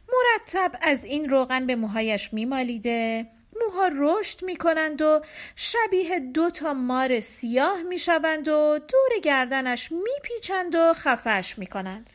مرتب 0.09 0.73
از 0.81 1.05
این 1.05 1.31
روغن 1.31 1.67
به 1.67 1.77
موهایش 1.77 2.33
میمالیده. 2.33 3.27
موها 3.69 3.91
رشد 3.99 4.45
می‌کنند 4.45 5.03
و 5.03 5.21
شبیه 5.57 6.19
دو 6.19 6.51
تا 6.51 6.75
مار 6.75 7.21
سیاه 7.21 7.83
می‌شوند 7.83 8.49
و 8.49 8.79
دور 8.79 9.21
گردنش 9.23 9.93
میپیچند 9.93 10.75
و 10.75 10.95
خفش 10.95 11.59
می‌کنند. 11.59 12.11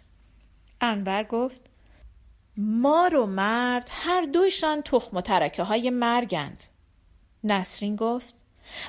انور 0.82 1.24
گفت 1.24 1.62
مار 2.58 3.16
و 3.16 3.26
مرد 3.26 3.90
هر 3.94 4.22
دویشان 4.22 4.82
تخم 4.82 5.18
و 5.18 5.22
ترکه 5.22 5.64
های 5.64 5.90
مرگند. 5.90 6.64
نسرین 7.44 7.96
گفت 7.96 8.36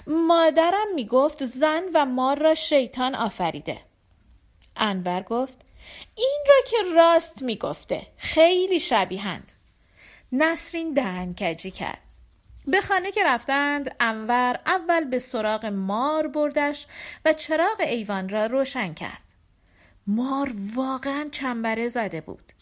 مادرم 0.07 0.95
می‌گفت 0.95 1.45
زن 1.45 1.83
و 1.95 2.05
مار 2.05 2.39
را 2.39 2.55
شیطان 2.55 3.15
آفریده. 3.15 3.79
انور 4.77 5.23
گفت 5.23 5.59
این 6.15 6.45
را 6.49 6.57
که 6.71 6.77
راست 6.95 7.43
می‌گفته 7.43 8.07
خیلی 8.17 8.81
شبیهند 8.81 9.53
نسرین 10.33 10.95
دهن 10.95 11.35
کجی 11.39 11.71
کرد. 11.71 12.04
به 12.67 12.81
خانه 12.81 13.11
که 13.11 13.25
رفتند 13.25 13.97
انور 14.01 14.61
اول 14.67 15.05
به 15.05 15.19
سراغ 15.19 15.67
مار 15.67 16.27
بردش 16.27 16.87
و 17.25 17.33
چراغ 17.33 17.81
ایوان 17.81 18.29
را 18.29 18.47
روشن 18.47 18.95
کرد. 18.95 19.23
مار 20.07 20.53
واقعا 20.75 21.29
چنبره 21.33 21.89
زده 21.89 22.21
بود. 22.21 22.53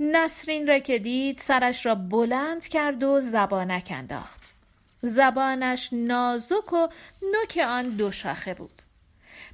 نسرین 0.00 0.68
را 0.68 0.78
که 0.78 0.98
دید 0.98 1.38
سرش 1.38 1.86
را 1.86 1.94
بلند 1.94 2.68
کرد 2.68 3.02
و 3.02 3.20
زبانک 3.20 3.92
انداخت. 3.94 4.54
زبانش 5.02 5.88
نازک 5.92 6.72
و 6.72 6.88
نوک 7.32 7.58
آن 7.66 7.88
دو 7.88 8.10
شاخه 8.10 8.54
بود. 8.54 8.82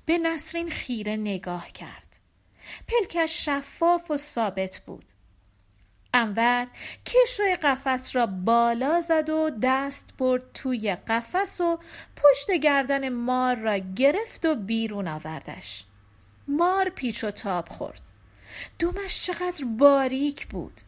به 0.06 0.18
نسرین 0.18 0.70
خیره 0.70 1.16
نگاه 1.16 1.72
کرد. 1.72 2.16
پلکش 2.88 3.44
شفاف 3.44 4.10
و 4.10 4.16
ثابت 4.16 4.78
بود. 4.78 5.04
انور 6.14 6.66
کشوی 7.06 7.56
قفس 7.56 8.16
را 8.16 8.26
بالا 8.26 9.00
زد 9.00 9.30
و 9.30 9.50
دست 9.62 10.11
برد 10.18 10.52
توی 10.54 10.97
قفس 11.09 11.61
و 11.61 11.78
پشت 12.16 12.50
گردن 12.50 13.09
مار 13.09 13.56
را 13.56 13.78
گرفت 13.78 14.47
و 14.47 14.54
بیرون 14.54 15.09
آوردش. 15.09 15.85
مار 16.49 16.88
پیچ 16.88 17.25
و 17.25 17.30
تاب 17.30 17.68
خورد. 17.68 18.00
دومش 18.78 19.23
چقدر 19.23 19.64
باریک 19.64 20.47
بود. 20.47 20.80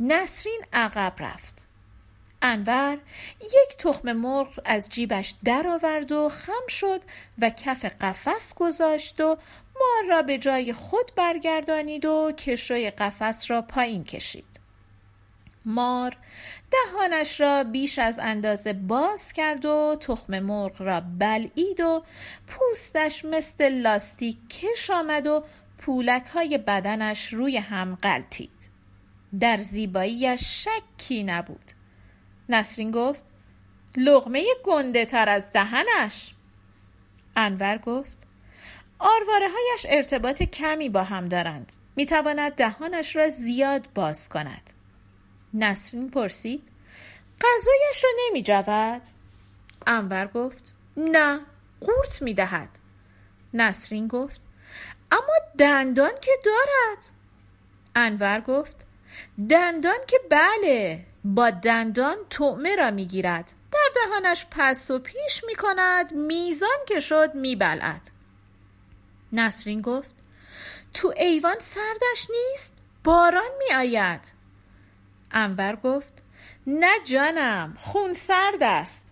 نسرین 0.00 0.60
عقب 0.72 1.12
رفت. 1.18 1.66
انور 2.42 2.98
یک 3.40 3.76
تخم 3.78 4.12
مرغ 4.12 4.60
از 4.64 4.88
جیبش 4.88 5.34
درآورد 5.44 6.12
و 6.12 6.28
خم 6.28 6.66
شد 6.68 7.00
و 7.38 7.50
کف 7.50 7.84
قفس 7.84 8.54
گذاشت 8.54 9.20
و 9.20 9.36
مار 9.80 10.10
را 10.10 10.22
به 10.22 10.38
جای 10.38 10.72
خود 10.72 11.12
برگردانید 11.16 12.04
و 12.04 12.32
کشوی 12.32 12.90
قفس 12.90 13.50
را 13.50 13.62
پایین 13.62 14.04
کشید. 14.04 14.55
مار. 15.66 16.16
دهانش 16.70 17.40
را 17.40 17.64
بیش 17.64 17.98
از 17.98 18.18
اندازه 18.18 18.72
باز 18.72 19.32
کرد 19.32 19.64
و 19.64 19.96
تخم 20.00 20.38
مرغ 20.38 20.82
را 20.82 21.02
بلعید 21.18 21.80
و 21.80 22.02
پوستش 22.46 23.24
مثل 23.24 23.68
لاستیک 23.68 24.36
کش 24.48 24.90
آمد 24.90 25.26
و 25.26 25.44
پولک 25.78 26.26
های 26.26 26.58
بدنش 26.58 27.32
روی 27.32 27.56
هم 27.56 27.94
قلتید 27.94 28.50
در 29.40 29.58
زیباییش 29.58 30.68
شکی 30.68 31.24
نبود. 31.24 31.72
نسرین 32.48 32.90
گفت 32.90 33.24
لغمه 33.96 34.44
گنده 34.64 35.04
تر 35.04 35.28
از 35.28 35.52
دهنش. 35.52 36.34
انور 37.36 37.78
گفت 37.78 38.18
آرواره 38.98 39.46
هایش 39.48 39.86
ارتباط 39.88 40.42
کمی 40.42 40.88
با 40.88 41.04
هم 41.04 41.28
دارند. 41.28 41.72
می 41.96 42.06
تواند 42.06 42.52
دهانش 42.52 43.16
را 43.16 43.30
زیاد 43.30 43.88
باز 43.94 44.28
کند. 44.28 44.75
نسرین 45.54 46.10
پرسید 46.10 46.62
غذایش 47.40 48.04
را 48.04 48.10
نمی 48.26 48.42
جود؟ 48.42 49.02
انور 49.86 50.26
گفت 50.26 50.74
نه 50.96 51.40
قورت 51.80 52.22
می 52.22 52.34
دهد. 52.34 52.68
نسرین 53.54 54.08
گفت 54.08 54.40
اما 55.12 55.34
دندان 55.58 56.12
که 56.20 56.32
دارد. 56.44 57.06
انور 57.94 58.40
گفت 58.40 58.76
دندان 59.50 59.98
که 60.06 60.20
بله 60.30 61.06
با 61.24 61.50
دندان 61.50 62.16
طعمه 62.30 62.76
را 62.76 62.90
می‌گیرد 62.90 63.52
در 63.72 63.88
دهانش 63.94 64.46
پس 64.50 64.90
و 64.90 64.98
پیش 64.98 65.44
می 65.46 65.54
کند 65.54 66.14
میزان 66.14 66.78
که 66.86 67.00
شد 67.00 67.34
میبلعد 67.34 68.10
نسرین 69.32 69.80
گفت 69.80 70.14
تو 70.94 71.14
ایوان 71.16 71.56
سردش 71.60 72.28
نیست 72.30 72.74
باران 73.04 73.50
می 73.58 73.74
آید. 73.74 74.35
انور 75.32 75.76
گفت 75.76 76.14
نه 76.66 76.92
جانم 77.04 77.74
خون 77.78 78.14
سرد 78.14 78.62
است. 78.62 79.04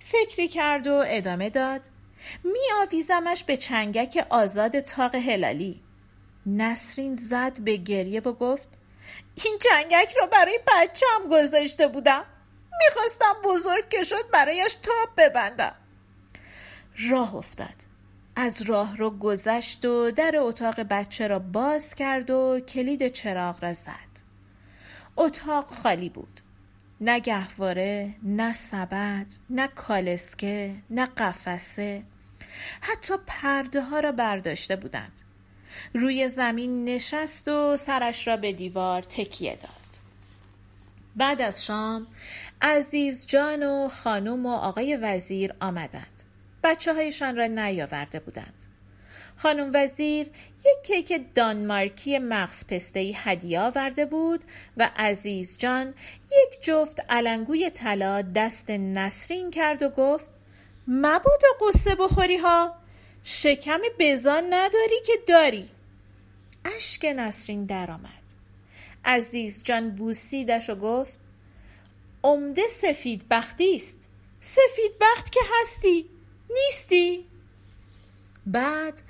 فکری 0.00 0.48
کرد 0.48 0.86
و 0.86 1.04
ادامه 1.06 1.50
داد 1.50 1.80
می 2.44 2.82
آویزمش 2.82 3.44
به 3.44 3.56
چنگک 3.56 4.26
آزاد 4.30 4.80
تاق 4.80 5.14
هلالی. 5.14 5.82
نسرین 6.46 7.16
زد 7.16 7.60
به 7.60 7.76
گریه 7.76 8.20
و 8.20 8.32
گفت 8.32 8.68
این 9.44 9.58
چنگک 9.58 10.14
را 10.20 10.26
برای 10.26 10.60
بچم 10.66 11.30
گذاشته 11.30 11.88
بودم. 11.88 12.24
می‌خواستم 12.78 13.34
بزرگ 13.44 13.88
که 13.88 14.04
شد 14.04 14.30
برایش 14.32 14.74
تاپ 14.74 15.14
ببندم. 15.16 15.74
راه 17.10 17.34
افتاد. 17.34 17.74
از 18.36 18.62
راه 18.62 18.96
رو 18.96 19.10
گذشت 19.10 19.84
و 19.84 20.10
در 20.10 20.36
اتاق 20.36 20.80
بچه 20.80 21.26
را 21.26 21.38
باز 21.38 21.94
کرد 21.94 22.30
و 22.30 22.60
کلید 22.60 23.12
چراغ 23.12 23.64
را 23.64 23.72
زد. 23.72 24.07
اتاق 25.18 25.70
خالی 25.70 26.08
بود. 26.08 26.40
نه 27.00 27.20
گهواره 27.20 28.14
نه 28.22 28.52
سبد 28.52 29.26
نه 29.50 29.68
کالسکه 29.68 30.74
نه 30.90 31.06
قفسه. 31.06 32.02
حتی 32.80 33.14
پرده 33.26 33.82
ها 33.82 34.00
را 34.00 34.12
برداشته 34.12 34.76
بودند. 34.76 35.12
روی 35.94 36.28
زمین 36.28 36.84
نشست 36.84 37.48
و 37.48 37.76
سرش 37.76 38.28
را 38.28 38.36
به 38.36 38.52
دیوار 38.52 39.02
تکیه 39.02 39.56
داد. 39.56 39.70
بعد 41.16 41.42
از 41.42 41.64
شام 41.64 42.06
عزیز 42.62 43.26
جان 43.26 43.62
و 43.62 43.88
خانم 43.88 44.46
و 44.46 44.52
آقای 44.52 44.96
وزیر 44.96 45.54
آمدند. 45.60 46.22
بچه 46.64 46.94
هایشان 46.94 47.36
را 47.36 47.46
نیاورده 47.46 48.20
بودند. 48.20 48.64
خانم 49.36 49.70
وزیر 49.74 50.30
یک 50.64 51.06
کیک 51.06 51.20
دانمارکی 51.34 52.18
مغز 52.18 52.66
پستهی 52.66 53.12
هدیه 53.16 53.60
آورده 53.60 54.06
بود 54.06 54.44
و 54.76 54.90
عزیز 54.96 55.58
جان 55.58 55.94
یک 56.24 56.62
جفت 56.62 57.00
علنگوی 57.08 57.70
طلا 57.70 58.22
دست 58.22 58.70
نسرین 58.70 59.50
کرد 59.50 59.82
و 59.82 59.88
گفت 59.88 60.30
مبادا 60.88 61.48
قصه 61.60 61.94
بخوری 61.94 62.36
ها 62.36 62.74
شکم 63.22 63.80
بزان 63.98 64.44
نداری 64.50 65.00
که 65.06 65.12
داری. 65.26 65.68
اشک 66.64 67.04
نسرین 67.04 67.64
درآمد. 67.64 68.22
عزیز 69.04 69.64
جان 69.64 69.90
بوسیدش 69.90 70.70
و 70.70 70.74
گفت 70.74 71.20
عمده 72.24 72.68
سفید 72.68 73.28
بختی 73.30 73.76
است. 73.76 74.08
سفید 74.40 74.98
بخت 75.00 75.32
که 75.32 75.40
هستی 75.60 76.10
نیستی؟ 76.50 77.26
بعد 78.52 79.02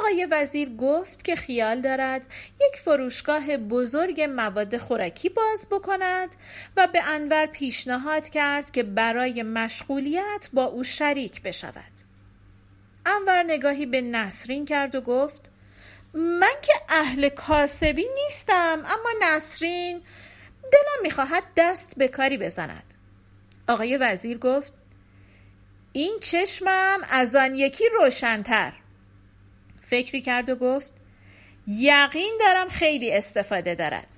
آقای 0.00 0.26
وزیر 0.30 0.76
گفت 0.76 1.24
که 1.24 1.36
خیال 1.36 1.80
دارد 1.80 2.26
یک 2.60 2.76
فروشگاه 2.76 3.56
بزرگ 3.56 4.20
مواد 4.20 4.76
خوراکی 4.76 5.28
باز 5.28 5.66
بکند 5.70 6.36
و 6.76 6.86
به 6.86 7.02
انور 7.02 7.46
پیشنهاد 7.46 8.28
کرد 8.28 8.70
که 8.70 8.82
برای 8.82 9.42
مشغولیت 9.42 10.48
با 10.52 10.64
او 10.64 10.84
شریک 10.84 11.42
بشود. 11.42 11.94
انور 13.06 13.42
نگاهی 13.42 13.86
به 13.86 14.00
نسرین 14.00 14.66
کرد 14.66 14.94
و 14.94 15.00
گفت 15.00 15.50
من 16.14 16.54
که 16.62 16.72
اهل 16.88 17.28
کاسبی 17.28 18.06
نیستم 18.24 18.78
اما 18.78 19.10
نسرین 19.22 20.02
دلم 20.72 21.02
می‌خواهد 21.02 21.42
دست 21.56 21.94
به 21.96 22.08
کاری 22.08 22.38
بزند. 22.38 22.94
آقای 23.68 23.96
وزیر 23.96 24.38
گفت 24.38 24.72
این 25.92 26.18
چشمم 26.20 26.98
از 27.10 27.36
آن 27.36 27.54
یکی 27.54 27.84
روشنتر. 27.88 28.72
فکری 29.84 30.22
کرد 30.22 30.48
و 30.48 30.56
گفت 30.56 30.92
یقین 31.66 32.38
دارم 32.40 32.68
خیلی 32.68 33.12
استفاده 33.12 33.74
دارد. 33.74 34.08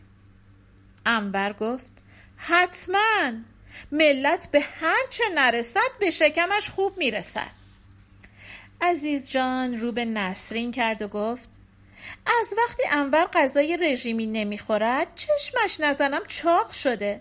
انبر 1.07 1.53
گفت 1.53 1.93
حتما 2.37 3.33
ملت 3.93 4.49
به 4.53 4.61
هر 4.61 5.07
چه 5.11 5.25
نرسد 5.35 5.99
به 6.01 6.11
شکمش 6.11 6.71
خوب 6.71 6.99
می‌رسد. 6.99 7.51
عزیز 8.81 9.31
جان 9.31 9.81
رو 9.81 9.93
به 9.93 10.05
نسرین 10.05 10.73
کرد 10.73 11.03
و 11.03 11.09
گفت 11.09 11.51
از 12.41 12.55
وقتی 12.59 12.83
انور 12.91 13.27
غذای 13.33 13.77
رژیمی 13.77 14.27
نمی‌خورد 14.27 15.07
چشمش 15.15 15.81
نزنم 15.81 16.23
چاق 16.29 16.71
شده. 16.71 17.21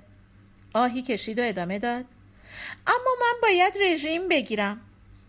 آهی 0.73 1.01
کشید 1.01 1.39
و 1.39 1.43
ادامه 1.43 1.79
داد 1.79 2.05
اما 2.87 3.15
من 3.21 3.41
باید 3.41 3.73
رژیم 3.81 4.27
بگیرم. 4.27 4.81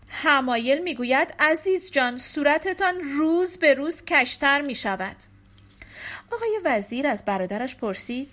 همایل 0.09 0.83
می‌گوید 0.83 1.33
عزیز 1.39 1.91
جان 1.91 2.17
صورتتان 2.17 2.95
روز 3.01 3.57
به 3.57 3.73
روز 3.73 4.05
کشتر 4.05 4.61
می 4.61 4.75
شود 4.75 5.15
آقای 6.31 6.59
وزیر 6.65 7.07
از 7.07 7.25
برادرش 7.25 7.75
پرسید 7.75 8.29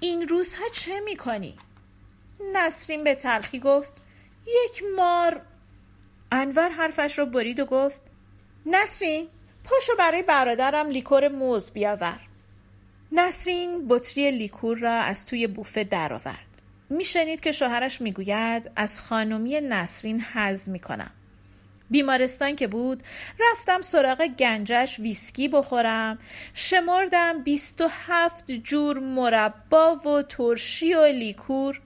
این 0.00 0.28
روزها 0.28 0.64
چه 0.72 1.00
می 1.00 1.16
کنی؟ 1.16 1.58
نسرین 2.54 3.04
به 3.04 3.14
تلخی 3.14 3.60
گفت 3.60 3.92
یک 4.46 4.82
مار. 4.96 5.40
انور 6.32 6.68
حرفش 6.68 7.18
را 7.18 7.24
برید 7.24 7.60
و 7.60 7.64
گفت 7.64 8.02
نسرین 8.66 9.28
پاشو 9.64 9.92
برای 9.98 10.22
برادرم 10.22 10.90
لیکور 10.90 11.28
موز 11.28 11.70
بیاور. 11.70 12.20
نسرین 13.12 13.88
بطری 13.88 14.30
لیکور 14.30 14.78
را 14.78 14.92
از 14.92 15.26
توی 15.26 15.46
بوفه 15.46 15.84
درآورد. 15.84 16.45
میشنید 16.90 17.40
که 17.40 17.52
شوهرش 17.52 18.00
می‌گوید 18.00 18.70
از 18.76 19.00
خانمی 19.00 19.60
نسرین 19.60 20.20
حز 20.20 20.68
می‌کنم 20.68 21.10
بیمارستان 21.90 22.56
که 22.56 22.66
بود 22.66 23.02
رفتم 23.40 23.82
سراغ 23.82 24.26
گنجش 24.26 25.00
ویسکی 25.00 25.48
بخورم 25.48 26.18
شمردم 26.54 27.42
بیست 27.42 27.80
و 27.80 27.88
هفت 27.90 28.50
جور 28.50 28.98
مربا 28.98 29.96
و 29.96 30.22
ترشی 30.22 30.94
و 30.94 31.04
لیکور 31.04 31.80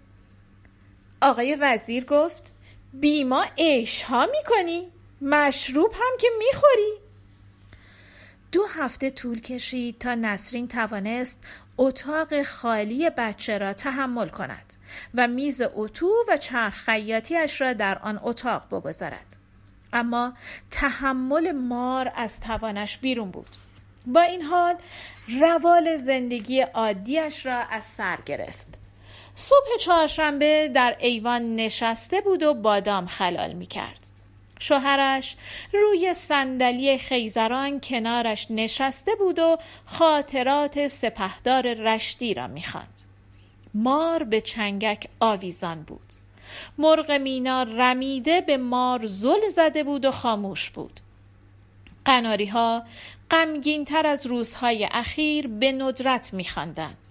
آقای 1.21 1.57
وزیر 1.61 2.05
گفت 2.05 2.53
بیما 2.93 3.45
عیش 3.59 4.03
ها 4.03 4.27
می‌کنی؟ 4.27 4.89
مشروب 5.23 5.93
هم 5.93 6.19
که 6.21 6.29
می‌خوری؟ 6.39 6.93
دو 8.53 8.67
هفته 8.67 9.11
طول 9.11 9.41
کشید 9.41 9.99
تا 9.99 10.15
نسرین 10.15 10.69
توانست 10.69 11.45
اتاق 11.79 12.43
خالی 12.43 13.11
بچه 13.11 13.59
را 13.59 13.73
تحمل 13.73 14.29
کند 14.29 14.70
و 15.15 15.29
میز 15.29 15.63
اتو 15.75 16.11
و 16.29 16.37
چرخ 16.37 16.75
خیاطیش 16.75 17.61
را 17.61 17.73
در 17.73 17.99
آن 17.99 18.21
اتاق 18.23 18.67
بگذارد 18.71 19.37
اما 19.93 20.33
تحمل 20.71 21.53
مار 21.53 22.13
از 22.17 22.41
توانش 22.41 22.99
بیرون 22.99 23.31
بود 23.31 23.57
با 24.07 24.21
این 24.21 24.43
حال 24.43 24.75
روال 25.41 25.97
زندگی 25.97 26.61
عادیش 26.61 27.47
را 27.47 27.59
از 27.59 27.85
سر 27.85 28.19
گرفت 28.27 28.69
صبح 29.35 29.77
چهارشنبه 29.81 30.71
در 30.75 30.97
ایوان 30.99 31.57
نشسته 31.57 32.21
بود 32.21 32.43
و 32.43 32.55
بادام 32.55 33.07
خلال 33.07 33.53
می 33.53 33.67
کرد. 33.67 34.07
شوهرش 34.59 35.37
روی 35.73 36.15
صندلی 36.15 36.99
خیزران 36.99 37.81
کنارش 37.81 38.47
نشسته 38.51 39.15
بود 39.15 39.39
و 39.39 39.59
خاطرات 39.85 40.89
سپهدار 40.89 41.75
رشتی 41.75 42.35
را 42.35 42.47
می‌خواند. 42.47 43.01
مار 43.75 44.25
به 44.25 44.41
چنگک 44.41 45.09
آویزان 45.21 45.83
بود. 45.83 46.01
مرغ 46.79 47.11
مینا 47.11 47.63
رمیده 47.63 48.41
به 48.41 48.57
مار 48.57 49.07
زل 49.07 49.49
زده 49.49 49.85
بود 49.85 50.05
و 50.05 50.11
خاموش 50.11 50.71
بود. 50.71 51.01
قناری 52.05 52.47
ها 52.47 52.83
غمگین 53.31 53.85
تر 53.85 54.07
از 54.07 54.27
روزهای 54.27 54.89
اخیر 54.93 55.47
به 55.49 55.73
ندرت 55.73 56.35
میخواندند. 56.35 57.09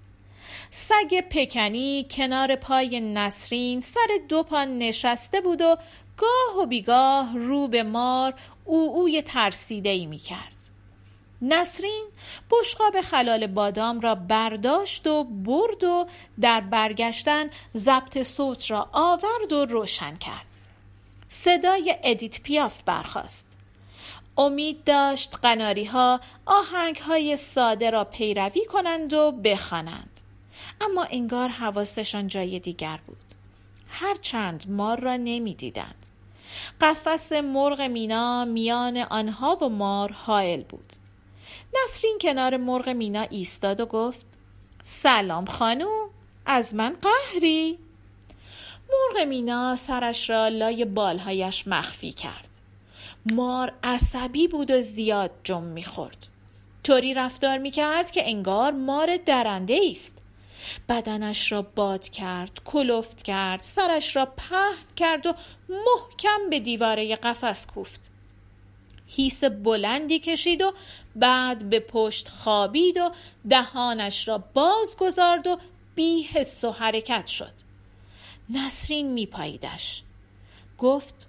سگ 0.71 1.21
پکنی 1.29 2.05
کنار 2.11 2.55
پای 2.55 2.99
نسرین 2.99 3.81
سر 3.81 4.07
دو 4.29 4.43
پا 4.43 4.63
نشسته 4.63 5.41
بود 5.41 5.61
و 5.61 5.77
گاه 6.17 6.63
و 6.63 6.65
بیگاه 6.65 7.37
رو 7.37 7.67
به 7.67 7.83
مار 7.83 8.33
او 8.65 8.95
اوی 8.95 9.21
ترسیده 9.21 9.89
ای 9.89 10.05
می 10.05 10.17
کرد. 10.17 10.58
نسرین 11.41 12.05
بشقاب 12.51 13.01
خلال 13.01 13.47
بادام 13.47 13.99
را 13.99 14.15
برداشت 14.15 15.07
و 15.07 15.23
برد 15.23 15.83
و 15.83 16.07
در 16.41 16.61
برگشتن 16.61 17.49
ضبط 17.77 18.23
صوت 18.23 18.71
را 18.71 18.89
آورد 18.91 19.53
و 19.53 19.65
روشن 19.65 20.15
کرد. 20.15 20.45
صدای 21.27 21.95
ادیت 22.03 22.41
پیاف 22.41 22.83
برخاست. 22.83 23.47
امید 24.37 24.83
داشت 24.83 25.35
قناری 25.41 25.85
ها 25.85 26.19
آهنگ 26.45 26.97
های 26.97 27.37
ساده 27.37 27.89
را 27.89 28.03
پیروی 28.03 28.65
کنند 28.65 29.13
و 29.13 29.31
بخوانند. 29.31 30.19
اما 30.81 31.03
انگار 31.03 31.49
حواسشان 31.49 32.27
جای 32.27 32.59
دیگر 32.59 32.99
بود. 33.07 33.17
هرچند 33.89 34.65
مار 34.69 34.99
را 34.99 35.15
نمی‌دیدند. 35.15 36.09
قفس 36.81 37.31
مرغ 37.31 37.81
مینا 37.81 38.45
میان 38.45 38.97
آنها 38.97 39.55
و 39.55 39.69
مار 39.69 40.11
حائل 40.11 40.63
بود 40.63 40.93
نسرین 41.73 42.17
کنار 42.21 42.57
مرغ 42.57 42.89
مینا 42.89 43.21
ایستاد 43.21 43.79
و 43.79 43.85
گفت 43.85 44.25
سلام 44.83 45.45
خانوم 45.45 46.09
از 46.45 46.75
من 46.75 46.97
قهری؟ 47.01 47.79
مرغ 48.89 49.27
مینا 49.27 49.75
سرش 49.75 50.29
را 50.29 50.47
لای 50.47 50.85
بالهایش 50.85 51.67
مخفی 51.67 52.11
کرد. 52.11 52.49
مار 53.25 53.73
عصبی 53.83 54.47
بود 54.47 54.71
و 54.71 54.81
زیاد 54.81 55.31
جم 55.43 55.63
می‌خورد. 55.63 56.27
طوری 56.83 57.13
رفتار 57.13 57.57
می‌کرد 57.57 58.11
که 58.11 58.29
انگار 58.29 58.71
مار 58.71 59.17
درنده 59.17 59.79
است 59.91 60.17
بدنش 60.89 61.51
را 61.51 61.61
باد 61.61 62.09
کرد 62.09 62.61
کلفت 62.65 63.21
کرد 63.21 63.59
سرش 63.63 64.15
را 64.15 64.25
پهن 64.25 64.85
کرد 64.95 65.27
و 65.27 65.33
محکم 65.69 66.49
به 66.49 66.59
دیواره 66.59 67.15
قفس 67.15 67.67
کوفت. 67.67 68.11
هیس 69.09 69.43
بلندی 69.43 70.19
کشید 70.19 70.61
و 70.61 70.73
بعد 71.15 71.69
به 71.69 71.79
پشت 71.79 72.29
خوابید 72.29 72.97
و 72.97 73.11
دهانش 73.49 74.27
را 74.27 74.37
باز 74.37 74.97
گذارد 74.99 75.47
و 75.47 75.59
بی 75.95 76.21
حس 76.21 76.63
و 76.63 76.71
حرکت 76.71 77.27
شد. 77.27 77.53
نسرین 78.49 79.11
میپاییدش. 79.11 80.03
گفت 80.77 81.27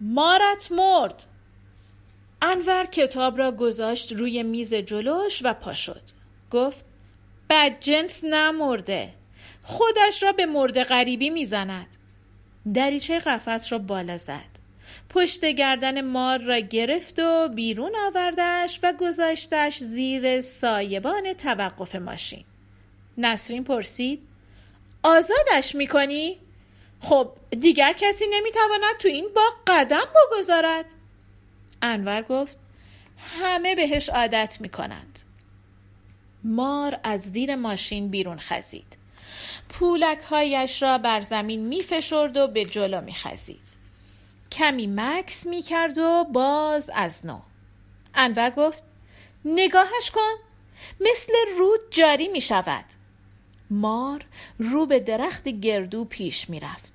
مارت 0.00 0.72
مرد. 0.72 1.24
انور 2.42 2.86
کتاب 2.86 3.38
را 3.38 3.52
گذاشت 3.52 4.12
روی 4.12 4.42
میز 4.42 4.74
جلوش 4.74 5.40
و 5.44 5.54
پا 5.54 5.74
شد. 5.74 6.02
گفت 6.50 6.84
بدجنس 7.50 8.24
نمرده. 8.24 9.14
خودش 9.62 10.22
را 10.22 10.32
به 10.32 10.46
مرد 10.46 10.82
غریبی 10.82 11.30
می‌زند. 11.30 11.96
دریچه 12.74 13.18
قفس 13.18 13.72
را 13.72 13.78
بالا 13.78 14.16
زد. 14.16 14.49
پشت 15.10 15.44
گردن 15.44 16.00
مار 16.00 16.38
را 16.38 16.58
گرفت 16.58 17.18
و 17.18 17.48
بیرون 17.48 17.92
آوردش 17.96 18.80
و 18.82 18.92
گذاشتش 19.00 19.78
زیر 19.78 20.40
سایبان 20.40 21.32
توقف 21.32 21.94
ماشین 21.94 22.44
نسرین 23.18 23.64
پرسید 23.64 24.22
آزادش 25.02 25.74
می‌کنی؟ 25.74 26.38
خب 27.00 27.32
دیگر 27.50 27.92
کسی 27.92 28.24
نمی‌تواند 28.30 28.96
تو 28.98 29.08
این 29.08 29.28
باغ 29.34 29.54
قدم 29.66 30.06
بگذارد 30.14 30.84
انور 31.82 32.22
گفت 32.22 32.58
همه 33.40 33.74
بهش 33.74 34.08
عادت 34.08 34.56
می‌کنند 34.60 35.18
مار 36.44 37.00
از 37.02 37.20
زیر 37.22 37.54
ماشین 37.54 38.08
بیرون 38.08 38.38
خزید 38.38 38.96
پولک 39.68 40.18
هایش 40.18 40.82
را 40.82 40.98
بر 40.98 41.20
زمین 41.20 41.66
می 41.66 41.82
فشرد 41.82 42.36
و 42.36 42.46
به 42.46 42.64
جلو 42.64 43.00
می 43.00 43.12
خزید. 43.12 43.69
کمی 44.52 44.86
مکس 44.86 45.46
می 45.46 45.62
کرد 45.62 45.98
و 45.98 46.24
باز 46.32 46.90
از 46.94 47.26
نو. 47.26 47.40
انور 48.14 48.50
گفت 48.50 48.82
نگاهش 49.44 50.10
کن 50.10 50.34
مثل 51.00 51.32
رود 51.58 51.80
جاری 51.90 52.28
می 52.28 52.40
شود 52.40 52.84
مار 53.70 54.24
رو 54.58 54.86
به 54.86 55.00
درخت 55.00 55.48
گردو 55.48 56.04
پیش 56.04 56.50
می 56.50 56.60
رفت 56.60 56.92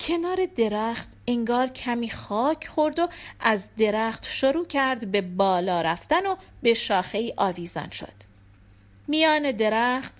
کنار 0.00 0.46
درخت 0.56 1.08
انگار 1.26 1.66
کمی 1.68 2.10
خاک 2.10 2.66
خورد 2.66 2.98
و 2.98 3.08
از 3.40 3.68
درخت 3.78 4.24
شروع 4.24 4.66
کرد 4.66 5.12
به 5.12 5.20
بالا 5.20 5.80
رفتن 5.80 6.26
و 6.26 6.36
به 6.62 6.74
شاخه 6.74 7.34
آویزان 7.36 7.90
شد. 7.90 8.12
میان 9.08 9.52
درخت 9.52 10.14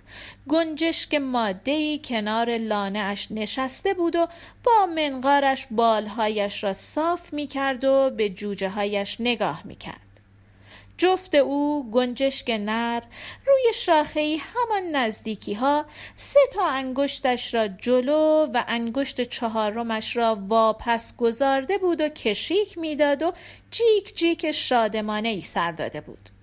گنجشک 0.49 1.15
مادهی 1.15 2.01
کنار 2.05 2.59
لانه 2.59 2.99
اش 2.99 3.29
نشسته 3.31 3.95
بود 3.95 4.17
و 4.17 4.29
با 4.65 4.87
منقارش 4.87 5.67
بالهایش 5.71 6.65
را 6.65 6.73
صاف 6.73 7.33
می 7.33 7.47
کرد 7.47 7.85
و 7.85 8.11
به 8.11 8.29
جوجه 8.29 8.69
هایش 8.69 9.17
نگاه 9.21 9.63
می 9.65 9.77
کرد. 9.77 10.01
جفت 10.99 11.35
او 11.35 11.91
گنجشک 11.91 12.51
نر 12.51 13.01
روی 13.47 13.73
شاخه 13.75 14.37
همان 14.41 14.97
نزدیکی 14.97 15.55
ها 15.55 15.85
سه 16.17 16.41
تا 16.53 16.67
انگشتش 16.67 17.55
را 17.55 17.69
جلو 17.69 18.47
و 18.55 18.65
انگشت 18.69 19.21
چهارمش 19.21 20.17
را 20.17 20.39
واپس 20.49 21.17
گذارده 21.17 21.79
بود 21.79 22.01
و 22.01 22.09
کشیک 22.09 22.79
می‌داد 22.79 23.23
و 23.23 23.33
جیک 23.71 24.17
جیک 24.17 24.51
شادمانه 24.51 25.29
ای 25.29 25.43
سر 25.43 25.73
داده 25.73 26.01
بود. 26.01 26.36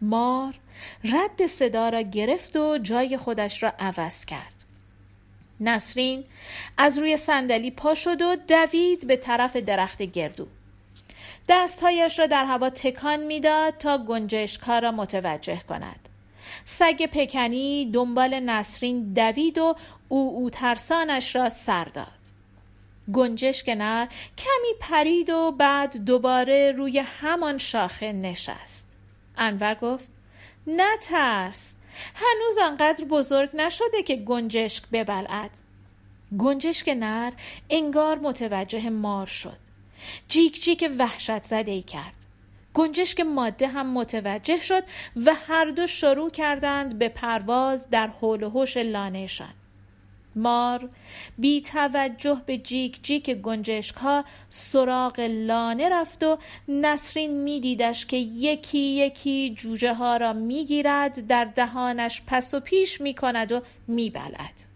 مار 0.00 0.54
رد 1.04 1.46
صدا 1.46 1.88
را 1.88 2.00
گرفت 2.00 2.56
و 2.56 2.78
جای 2.78 3.16
خودش 3.16 3.62
را 3.62 3.72
عوض 3.78 4.24
کرد. 4.24 4.52
نسرین 5.60 6.24
از 6.76 6.98
روی 6.98 7.16
صندلی 7.16 7.70
پا 7.70 7.94
شد 7.94 8.22
و 8.22 8.36
دوید 8.36 9.06
به 9.06 9.16
طرف 9.16 9.56
درخت 9.56 10.02
گردو. 10.02 10.46
دستهایش 11.48 12.18
را 12.18 12.26
در 12.26 12.44
هوا 12.44 12.70
تکان 12.70 13.20
می‌داد 13.20 13.78
تا 13.78 13.98
گنجشکها 13.98 14.78
را 14.78 14.92
متوجه 14.92 15.60
کند. 15.68 16.08
سگ 16.64 17.06
پکنی 17.06 17.90
دنبال 17.92 18.40
نسرین 18.40 19.12
دوید 19.12 19.58
و 19.58 19.76
او 20.08 20.32
او 20.36 20.50
ترسانش 20.50 21.36
را 21.36 21.48
سر 21.48 21.84
داد. 21.84 22.20
گنجشک 23.12 23.68
نر 23.68 24.06
کمی 24.38 24.74
پرید 24.80 25.30
و 25.30 25.52
بعد 25.52 25.96
دوباره 25.96 26.72
روی 26.72 26.98
همان 26.98 27.58
شاخه 27.58 28.12
نشست. 28.12 28.89
انور 29.40 29.74
گفت 29.74 30.10
نترس. 30.66 31.76
هنوز 32.14 32.58
آنقدر 32.58 33.04
بزرگ 33.04 33.50
نشده 33.54 34.02
که 34.02 34.16
گنجشک 34.16 34.84
ببلعد. 34.92 35.50
گنجشک 36.38 36.88
نر 36.88 37.32
انگار 37.70 38.18
متوجه 38.18 38.90
مار 38.90 39.26
شد. 39.26 39.56
جیک 40.28 40.62
جیک 40.62 40.90
وحشت 40.98 41.44
زده 41.44 41.70
ای 41.70 41.82
کرد. 41.82 42.14
گنجشک 42.74 43.20
ماده 43.20 43.68
هم 43.68 43.92
متوجه 43.92 44.60
شد 44.60 44.82
و 45.26 45.34
هر 45.34 45.64
دو 45.64 45.86
شروع 45.86 46.30
کردند 46.30 46.98
به 46.98 47.08
پرواز 47.08 47.90
در 47.90 48.06
حول 48.06 48.42
و 48.42 48.50
حوش 48.50 48.76
لانهشان. 48.76 49.54
مار 50.36 50.88
بی 51.38 51.60
توجه 51.60 52.42
به 52.46 52.58
جیک 52.58 53.02
جیک 53.02 53.30
گنجشک 53.30 53.96
ها 53.96 54.24
سراغ 54.50 55.20
لانه 55.20 55.88
رفت 55.88 56.22
و 56.22 56.38
نسرین 56.68 57.42
میدیدش 57.42 58.06
که 58.06 58.16
یکی 58.16 58.78
یکی 58.78 59.54
جوجه 59.54 59.94
ها 59.94 60.16
را 60.16 60.32
می‌گیرد 60.32 61.26
در 61.26 61.44
دهانش 61.44 62.22
پس 62.26 62.54
و 62.54 62.60
پیش 62.60 63.00
می 63.00 63.14
کند 63.14 63.52
و 63.52 63.60
میبلد 63.88 64.70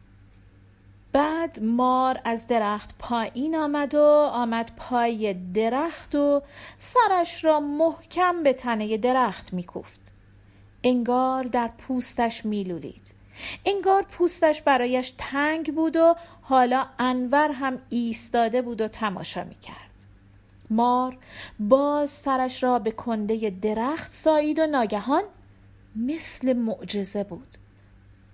بعد 1.15 1.63
مار 1.63 2.21
از 2.25 2.47
درخت 2.47 2.95
پایین 2.99 3.57
آمد 3.57 3.95
و 3.95 4.31
آمد 4.33 4.71
پای 4.77 5.35
درخت 5.35 6.15
و 6.15 6.43
سرش 6.79 7.45
را 7.45 7.61
محکم 7.61 8.43
به 8.43 8.53
تنه 8.53 8.97
درخت 8.97 9.53
میکوفت. 9.53 10.01
انگار 10.85 11.45
در 11.45 11.71
پوستش 11.79 12.45
میلولید. 12.45 13.14
انگار 13.65 14.03
پوستش 14.03 14.63
برایش 14.63 15.15
تنگ 15.19 15.75
بود 15.75 15.97
و 15.97 16.15
حالا 16.43 16.87
انور 16.99 17.51
هم 17.51 17.79
ایستاده 17.91 18.63
بود 18.63 18.81
و 18.81 18.89
تماشا 18.89 19.45
می 19.45 19.55
کرد. 19.55 19.91
مار 20.71 21.19
باز 21.61 22.11
سرش 22.11 22.63
را 22.63 22.79
به 22.79 22.91
کنده 22.91 23.51
درخت 23.51 24.13
سایید 24.13 24.59
و 24.59 24.67
ناگهان 24.67 25.23
مثل 25.97 26.53
معجزه 26.53 27.25
بود. 27.25 27.49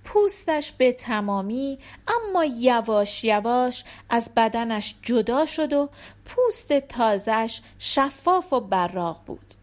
پوستش 0.05 0.73
به 0.73 0.93
تمامی 0.93 1.79
اما 2.09 2.45
یواش 2.45 3.25
یواش 3.25 3.85
از 4.09 4.31
بدنش 4.37 4.97
جدا 5.03 5.47
شد 5.47 5.73
و 5.73 5.91
پوست 6.25 6.79
تازش 6.79 7.61
شفاف 7.79 8.53
و 8.53 8.61
براق 8.61 9.21
بود. 9.27 9.55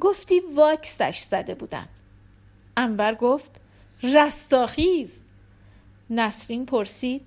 گفتی 0.00 0.40
واکسش 0.54 1.18
زده 1.18 1.54
بودند. 1.54 2.00
انور 2.76 3.14
گفت 3.14 3.59
رستاخیز 4.02 5.20
نسرین 6.10 6.66
پرسید 6.66 7.26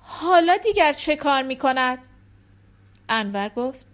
حالا 0.00 0.56
دیگر 0.56 0.92
چه 0.92 1.16
کار 1.16 1.42
می 1.42 1.56
کند؟ 1.56 1.98
انور 3.08 3.48
گفت 3.48 3.86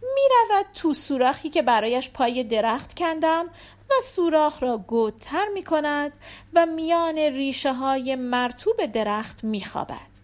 می 0.00 0.22
رود 0.30 0.66
تو 0.74 0.92
سوراخی 0.92 1.50
که 1.50 1.62
برایش 1.62 2.10
پای 2.10 2.44
درخت 2.44 2.94
کندم 2.94 3.46
و 3.90 3.94
سوراخ 4.02 4.62
را 4.62 4.78
گودتر 4.78 5.46
می 5.54 5.62
کند 5.62 6.12
و 6.54 6.66
میان 6.66 7.18
ریشه 7.18 7.72
های 7.72 8.16
مرتوب 8.16 8.86
درخت 8.86 9.44
می 9.44 9.64
خوابد. 9.64 10.16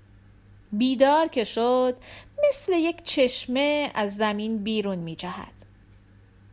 بیدار 0.73 1.29
که 1.29 1.45
شد 1.45 1.97
مثل 2.49 2.73
یک 2.73 3.05
چشمه 3.05 3.91
از 3.95 4.17
زمین 4.17 4.59
بیرون 4.59 4.99
می 4.99 5.17
جهد. 5.17 5.53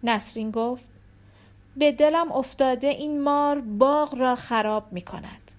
نسرین 0.04 0.52
گفت 0.52 0.92
به 1.80 1.92
دلم 1.92 2.32
افتاده 2.32 2.88
این 2.88 3.22
مار 3.22 3.62
باغ 3.62 4.16
را 4.16 4.36
خراب 4.36 4.94
می 4.94 5.02
کند. 5.02 5.52